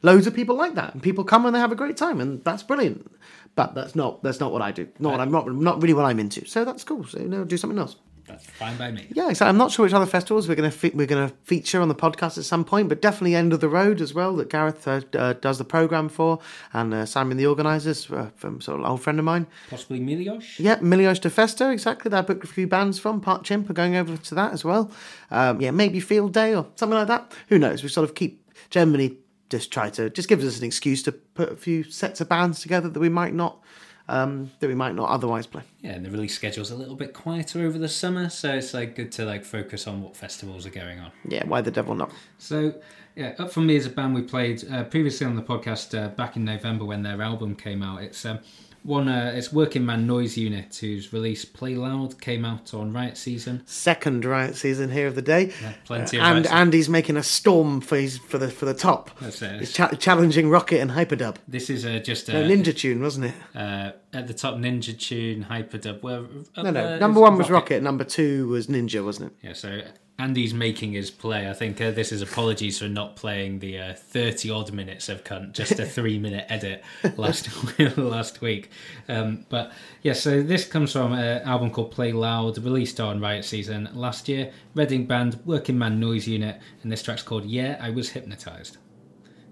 Loads 0.02 0.28
of 0.28 0.36
people 0.36 0.56
like 0.56 0.76
that, 0.76 0.94
and 0.94 1.02
people 1.02 1.24
come 1.24 1.46
and 1.46 1.56
they 1.56 1.60
have 1.60 1.72
a 1.72 1.76
great 1.76 1.98
time, 1.98 2.22
and 2.22 2.44
that's 2.44 2.62
brilliant. 2.62 3.10
But 3.56 3.74
that's 3.74 3.96
not 3.96 4.22
that's 4.22 4.40
not 4.40 4.52
what 4.52 4.62
I 4.62 4.72
do. 4.72 4.88
Not 5.00 5.12
what 5.14 5.22
I'm 5.22 5.32
not 5.32 5.52
not 5.54 5.82
really 5.82 5.94
what 5.94 6.06
I'm 6.06 6.20
into. 6.20 6.46
So 6.46 6.66
that's 6.66 6.84
cool. 6.84 7.06
So 7.06 7.20
you 7.20 7.28
know, 7.28 7.46
do 7.46 7.58
something 7.58 7.80
else. 7.80 7.96
That's 8.28 8.46
fine 8.46 8.76
by 8.78 8.92
me. 8.92 9.06
Yeah, 9.12 9.30
exactly. 9.30 9.50
I'm 9.50 9.58
not 9.58 9.72
sure 9.72 9.86
which 9.86 9.94
other 9.94 10.08
festivals 10.08 10.48
we're 10.48 10.56
going 10.56 10.70
to 10.70 10.76
fe- 10.76 10.92
we're 10.96 11.06
going 11.06 11.30
to 11.30 11.36
feature 11.44 11.80
on 11.80 11.90
the 11.90 11.96
podcast 11.96 12.40
at 12.40 12.44
some 12.44 12.66
point, 12.66 12.90
but 12.90 13.00
definitely 13.00 13.36
End 13.36 13.54
of 13.54 13.60
the 13.60 13.70
Road 13.70 14.02
as 14.02 14.16
well 14.16 14.36
that 14.38 14.50
Gareth 14.50 14.88
uh, 14.88 15.02
uh, 15.14 15.34
does 15.34 15.60
the 15.60 15.64
program 15.64 16.10
for, 16.10 16.40
and 16.74 16.94
uh, 16.94 17.06
Simon 17.06 17.38
the 17.38 17.46
organisers 17.46 18.10
uh, 18.10 18.32
from 18.36 18.62
sort 18.62 18.80
of 18.80 18.86
an 18.86 18.90
old 18.90 19.02
friend 19.02 19.20
of 19.20 19.26
mine. 19.26 19.46
Possibly 19.70 20.00
Milhões. 20.00 20.58
Yeah, 20.58 20.78
Milhões 20.78 21.22
de 21.22 21.30
Festa, 21.30 21.70
exactly. 21.70 22.10
That 22.10 22.18
I 22.18 22.22
booked 22.22 22.44
a 22.44 22.48
few 22.48 22.66
bands 22.68 22.98
from. 22.98 23.22
Part 23.22 23.44
Chimp 23.44 23.70
are 23.70 23.74
going 23.74 23.96
over 23.96 24.18
to 24.18 24.36
that 24.36 24.54
as 24.54 24.66
well. 24.66 24.92
Um, 25.30 25.62
yeah, 25.62 25.72
maybe 25.72 26.00
Field 26.00 26.34
Day 26.34 26.56
or 26.56 26.66
something 26.76 26.98
like 26.98 27.08
that. 27.08 27.32
Who 27.50 27.60
knows? 27.60 27.84
We 27.84 27.90
sort 27.90 28.10
of 28.10 28.16
keep 28.16 28.42
generally 28.72 29.20
just 29.50 29.72
try 29.72 29.90
to 29.92 30.10
just 30.10 30.28
gives 30.28 30.46
us 30.46 30.60
an 30.60 30.66
excuse 30.66 31.04
to 31.04 31.12
put 31.12 31.52
a 31.52 31.56
few 31.56 31.84
sets 31.84 32.22
of 32.22 32.30
bands 32.30 32.62
together 32.62 32.90
that 32.90 33.00
we 33.00 33.10
might 33.10 33.34
not 33.34 33.60
um, 34.08 34.52
that 34.60 34.68
we 34.68 34.76
might 34.76 34.96
not 34.96 35.10
otherwise 35.10 35.48
play. 35.48 35.64
Yeah, 35.82 35.92
and 35.92 36.06
the 36.06 36.12
release 36.12 36.36
schedule's 36.36 36.72
a 36.72 36.76
little 36.76 36.96
bit 36.96 37.14
quieter 37.14 37.66
over 37.66 37.78
the 37.78 37.90
summer, 37.90 38.30
so 38.30 38.54
it's 38.54 38.74
like 38.74 38.96
good 38.96 39.12
to 39.14 39.26
like 39.26 39.44
focus 39.44 39.88
on 39.88 40.02
what 40.02 40.16
festivals 40.16 40.66
are 40.66 40.72
going 40.72 41.00
on. 41.00 41.12
Yeah, 41.28 41.46
why 41.48 41.62
the 41.62 41.72
devil 41.72 41.96
not? 41.96 42.12
So, 42.38 42.76
yeah, 43.16 43.34
Up 43.40 43.52
for 43.52 43.62
Me 43.62 43.76
is 43.76 43.86
a 43.86 43.90
band 43.90 44.14
we 44.14 44.22
played 44.22 44.64
uh, 44.72 44.84
previously 44.84 45.26
on 45.26 45.36
the 45.36 45.42
podcast 45.42 45.98
uh, 45.98 46.10
back 46.10 46.36
in 46.36 46.46
November 46.46 46.86
when 46.86 47.02
their 47.02 47.22
album 47.22 47.56
came 47.56 47.82
out. 47.82 48.04
It's 48.04 48.24
um, 48.26 48.40
one, 48.86 49.08
uh, 49.08 49.34
it's 49.36 49.52
Working 49.52 49.86
Man 49.86 50.06
Noise 50.06 50.38
Unit, 50.38 50.76
whose 50.76 51.12
release 51.12 51.44
Play 51.44 51.76
Loud 51.76 52.22
came 52.22 52.46
out 52.46 52.74
on 52.74 52.94
Riot 52.94 53.18
Season. 53.18 53.64
second 53.66 54.24
riot 54.26 54.56
season 54.56 54.92
here 54.92 55.08
of 55.08 55.16
the 55.16 55.22
day. 55.22 55.52
plenty 55.86 56.18
of 56.18 56.24
and. 56.24 56.48
Andy's 56.48 56.88
making 56.88 57.18
a 57.18 57.24
storm 57.24 57.82
for 57.82 57.98
his, 57.98 58.18
for 58.20 58.38
the 58.38 58.50
for 58.50 58.66
the 58.66 58.74
top. 58.74 59.12
That's 59.20 59.42
it. 59.42 59.60
He's 59.60 59.74
cha- 59.74 59.90
challenging 59.96 60.50
Rocket 60.50 60.80
and 60.80 60.92
Hyperdub. 60.92 61.38
This 61.48 61.70
is 61.70 61.86
uh, 61.86 62.00
just 62.00 62.30
a 62.30 62.34
Ninja 62.34 62.76
Tune, 62.78 63.02
wasn't 63.02 63.26
it? 63.26 63.34
uh, 63.56 63.92
at 64.14 64.28
the 64.28 64.34
top 64.34 64.56
Ninja 64.56 64.98
Tune, 64.98 65.46
Hyperdub. 65.50 66.02
Well, 66.02 66.28
No, 66.56 66.70
no. 66.72 66.98
Number 67.00 67.20
one 67.20 67.38
was 67.38 67.50
Rocket. 67.50 67.82
Number 67.84 68.04
two 68.04 68.48
was 68.48 68.68
Ninja, 68.68 69.04
wasn't 69.04 69.32
it? 69.32 69.48
Yeah, 69.48 69.54
so 69.54 69.82
Andy's 70.18 70.54
making 70.54 70.94
his 70.94 71.12
play. 71.12 71.50
I 71.50 71.54
think 71.54 71.82
uh, 71.82 71.92
this 71.92 72.14
is 72.14 72.22
apologies 72.22 72.80
for 72.80 72.88
not 72.88 73.18
playing 73.18 73.60
the 73.60 73.80
uh, 73.80 73.94
thirty 73.96 74.50
odd 74.50 74.72
minutes 74.72 75.10
of 75.10 75.24
cunt, 75.26 75.52
just 75.52 75.74
a 75.80 75.86
three 75.98 76.18
minute 76.20 76.46
edit 76.48 76.84
last 77.18 77.50
last 77.98 78.40
week. 78.40 78.70
Um, 79.10 79.46
but 79.50 79.74
yeah, 80.04 80.14
so 80.14 80.42
this 80.42 80.66
comes 80.66 80.94
from 80.94 81.12
an 81.12 81.42
album 81.44 81.70
called 81.70 81.92
Play 81.92 82.14
Loud, 82.14 82.58
released 82.60 83.00
on 83.02 83.20
Riot 83.20 83.44
Season 83.44 83.90
last 83.94 84.30
year. 84.30 84.54
Reading 84.74 85.06
band, 85.06 85.40
Working 85.46 85.78
Man 85.78 86.00
Noise 86.00 86.28
Unit, 86.30 86.60
and 86.82 86.92
this 86.92 87.04
track's 87.04 87.22
called 87.24 87.44
Yeah, 87.46 87.78
I 87.82 87.90
Was 87.90 88.10
Hypnotized. 88.10 88.78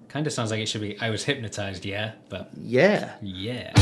Kind 0.08 0.28
of 0.28 0.34
sounds 0.34 0.52
like 0.52 0.62
it 0.62 0.68
should 0.70 0.82
be 0.82 0.98
I 1.00 1.10
was 1.10 1.24
hypnotized, 1.26 1.84
yeah, 1.86 2.12
but 2.30 2.52
Yeah. 2.56 3.16
yeah. 3.22 3.74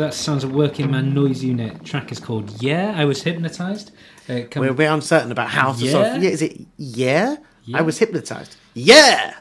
So 0.00 0.06
that 0.06 0.14
sounds 0.14 0.44
a 0.44 0.48
working 0.48 0.90
man 0.90 1.12
noise 1.12 1.44
unit. 1.44 1.84
Track 1.84 2.10
is 2.10 2.18
called 2.18 2.62
Yeah, 2.62 2.94
I 2.96 3.04
Was 3.04 3.22
Hypnotized. 3.22 3.90
Uh, 4.30 4.44
come- 4.50 4.62
We're 4.62 4.72
bit 4.72 4.86
uncertain 4.86 5.30
about 5.30 5.50
how 5.50 5.74
to 5.74 5.78
sort 5.90 6.06
of. 6.06 6.12
Yeah? 6.14 6.16
Yeah, 6.22 6.30
is 6.30 6.40
it 6.40 6.58
yeah? 6.78 7.36
Yeah. 7.66 7.78
I 7.78 7.82
was 7.82 7.98
hypnotized. 7.98 8.56
Yeah! 8.72 9.34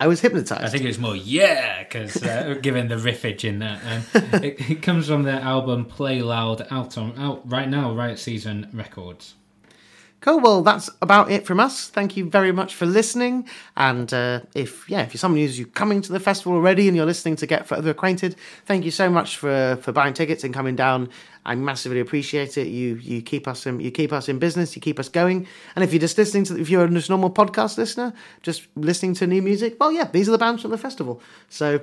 I 0.00 0.08
was 0.08 0.20
hypnotized. 0.20 0.64
I 0.64 0.68
think 0.70 0.86
it's 0.86 0.98
more 0.98 1.14
yeah, 1.14 1.84
because 1.84 2.20
uh, 2.20 2.58
given 2.62 2.88
the 2.88 2.96
riffage 2.96 3.44
in 3.44 3.60
that, 3.60 3.80
um, 3.86 4.42
it, 4.42 4.68
it 4.68 4.82
comes 4.82 5.06
from 5.06 5.22
their 5.22 5.38
album 5.38 5.84
"Play 5.84 6.20
Loud" 6.20 6.66
out 6.72 6.98
on 6.98 7.16
out 7.16 7.48
right 7.48 7.68
now, 7.68 7.94
Riot 7.94 8.18
Season 8.18 8.68
Records. 8.72 9.34
Cool. 10.22 10.38
Well, 10.38 10.62
that's 10.62 10.88
about 11.02 11.32
it 11.32 11.44
from 11.44 11.58
us. 11.58 11.88
Thank 11.88 12.16
you 12.16 12.30
very 12.30 12.52
much 12.52 12.76
for 12.76 12.86
listening. 12.86 13.48
And 13.76 14.14
uh, 14.14 14.42
if 14.54 14.88
yeah, 14.88 15.02
if 15.02 15.12
you're 15.12 15.18
someone 15.18 15.40
who's 15.40 15.58
you 15.58 15.66
coming 15.66 16.00
to 16.00 16.12
the 16.12 16.20
festival 16.20 16.52
already 16.52 16.86
and 16.86 16.96
you're 16.96 17.06
listening 17.06 17.34
to 17.36 17.46
get 17.46 17.66
further 17.66 17.90
acquainted, 17.90 18.36
thank 18.64 18.84
you 18.84 18.92
so 18.92 19.10
much 19.10 19.36
for 19.36 19.76
for 19.82 19.90
buying 19.90 20.14
tickets 20.14 20.44
and 20.44 20.54
coming 20.54 20.76
down. 20.76 21.08
I 21.44 21.56
massively 21.56 21.98
appreciate 21.98 22.56
it. 22.56 22.68
You 22.68 22.94
you 23.02 23.20
keep 23.20 23.48
us 23.48 23.66
in 23.66 23.80
you 23.80 23.90
keep 23.90 24.12
us 24.12 24.28
in 24.28 24.38
business. 24.38 24.76
You 24.76 24.80
keep 24.80 25.00
us 25.00 25.08
going. 25.08 25.48
And 25.74 25.82
if 25.82 25.92
you're 25.92 25.98
just 25.98 26.16
listening 26.16 26.44
to 26.44 26.60
if 26.60 26.70
you're 26.70 26.84
a 26.84 26.88
normal 26.88 27.30
podcast 27.30 27.76
listener, 27.76 28.12
just 28.42 28.68
listening 28.76 29.14
to 29.14 29.26
new 29.26 29.42
music, 29.42 29.76
well, 29.80 29.90
yeah, 29.90 30.08
these 30.12 30.28
are 30.28 30.32
the 30.32 30.38
bands 30.38 30.62
from 30.62 30.70
the 30.70 30.78
festival. 30.78 31.20
So. 31.48 31.80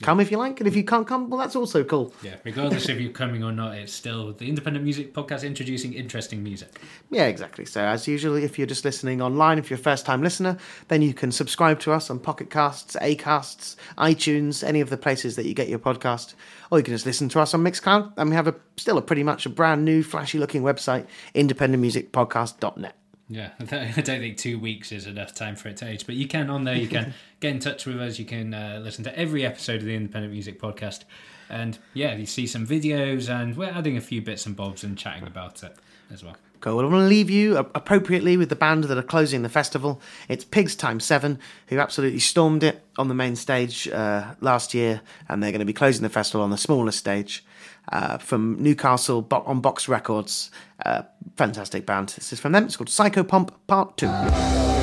Come 0.00 0.20
if 0.20 0.30
you 0.30 0.38
like, 0.38 0.60
and 0.60 0.68
if 0.68 0.76
you 0.76 0.84
can't 0.84 1.06
come, 1.06 1.28
well, 1.28 1.40
that's 1.40 1.56
also 1.56 1.82
cool. 1.82 2.14
Yeah, 2.22 2.36
regardless 2.44 2.88
if 2.88 3.00
you're 3.00 3.10
coming 3.10 3.42
or 3.42 3.50
not, 3.50 3.74
it's 3.74 3.92
still 3.92 4.32
the 4.32 4.48
independent 4.48 4.84
music 4.84 5.12
podcast 5.12 5.44
introducing 5.44 5.92
interesting 5.92 6.42
music. 6.42 6.80
Yeah, 7.10 7.26
exactly. 7.26 7.64
So, 7.64 7.80
as 7.80 8.06
usual, 8.06 8.36
if 8.36 8.58
you're 8.58 8.66
just 8.68 8.84
listening 8.84 9.20
online, 9.20 9.58
if 9.58 9.70
you're 9.70 9.78
a 9.78 9.82
first 9.82 10.06
time 10.06 10.22
listener, 10.22 10.56
then 10.86 11.02
you 11.02 11.12
can 11.12 11.32
subscribe 11.32 11.80
to 11.80 11.92
us 11.92 12.10
on 12.10 12.20
Pocket 12.20 12.48
Casts, 12.48 12.96
Acasts, 13.00 13.76
iTunes, 13.98 14.62
any 14.62 14.80
of 14.80 14.88
the 14.88 14.96
places 14.96 15.34
that 15.34 15.46
you 15.46 15.54
get 15.54 15.68
your 15.68 15.80
podcast. 15.80 16.34
Or 16.70 16.78
you 16.78 16.84
can 16.84 16.94
just 16.94 17.06
listen 17.06 17.28
to 17.30 17.40
us 17.40 17.52
on 17.52 17.64
Mixcloud. 17.64 18.12
And 18.16 18.30
we 18.30 18.36
have 18.36 18.46
a 18.46 18.54
still 18.76 18.98
a 18.98 19.02
pretty 19.02 19.24
much 19.24 19.46
a 19.46 19.48
brand 19.48 19.84
new, 19.84 20.04
flashy 20.04 20.38
looking 20.38 20.62
website, 20.62 21.06
independentmusicpodcast.net. 21.34 22.94
Yeah, 23.28 23.50
I 23.60 23.64
don't 23.64 24.20
think 24.20 24.38
two 24.38 24.58
weeks 24.58 24.90
is 24.90 25.06
enough 25.06 25.34
time 25.34 25.54
for 25.54 25.68
it 25.68 25.76
to 25.78 25.88
age, 25.88 26.06
but 26.06 26.14
you 26.14 26.26
can 26.26 26.48
on 26.48 26.64
there. 26.64 26.76
You 26.76 26.88
can 26.88 27.12
get 27.40 27.52
in 27.52 27.58
touch 27.58 27.84
with 27.84 28.00
us. 28.00 28.18
You 28.18 28.24
can 28.24 28.54
uh, 28.54 28.80
listen 28.82 29.04
to 29.04 29.18
every 29.18 29.44
episode 29.44 29.76
of 29.76 29.84
the 29.84 29.94
Independent 29.94 30.32
Music 30.32 30.60
Podcast, 30.60 31.04
and 31.50 31.78
yeah, 31.92 32.14
you 32.14 32.26
see 32.26 32.46
some 32.46 32.66
videos, 32.66 33.28
and 33.28 33.56
we're 33.56 33.70
adding 33.70 33.96
a 33.96 34.00
few 34.00 34.22
bits 34.22 34.46
and 34.46 34.56
bobs 34.56 34.82
and 34.82 34.96
chatting 34.96 35.26
about 35.26 35.62
it 35.62 35.76
as 36.10 36.24
well. 36.24 36.36
Cool. 36.60 36.76
Well, 36.76 36.86
I'm 36.86 36.90
going 36.90 37.04
to 37.04 37.08
leave 37.08 37.30
you 37.30 37.56
appropriately 37.56 38.36
with 38.36 38.48
the 38.48 38.56
band 38.56 38.84
that 38.84 38.98
are 38.98 39.02
closing 39.02 39.42
the 39.42 39.48
festival. 39.48 40.00
It's 40.28 40.44
Pigs 40.44 40.74
Time 40.74 40.98
7, 40.98 41.38
who 41.68 41.78
absolutely 41.78 42.18
stormed 42.18 42.64
it 42.64 42.84
on 42.96 43.06
the 43.06 43.14
main 43.14 43.36
stage 43.36 43.86
uh, 43.88 44.34
last 44.40 44.74
year, 44.74 45.02
and 45.28 45.40
they're 45.40 45.52
going 45.52 45.60
to 45.60 45.66
be 45.66 45.72
closing 45.72 46.02
the 46.02 46.08
festival 46.08 46.42
on 46.42 46.50
the 46.50 46.58
smaller 46.58 46.90
stage 46.90 47.44
uh, 47.92 48.18
from 48.18 48.60
Newcastle 48.62 49.26
on 49.30 49.60
Box 49.60 49.88
Records. 49.88 50.50
Uh, 50.84 51.02
fantastic 51.36 51.86
band. 51.86 52.10
This 52.10 52.32
is 52.32 52.40
from 52.40 52.52
them. 52.52 52.64
It's 52.64 52.76
called 52.76 52.88
Psychopomp 52.88 53.50
Part 53.66 53.96
2. 53.96 54.77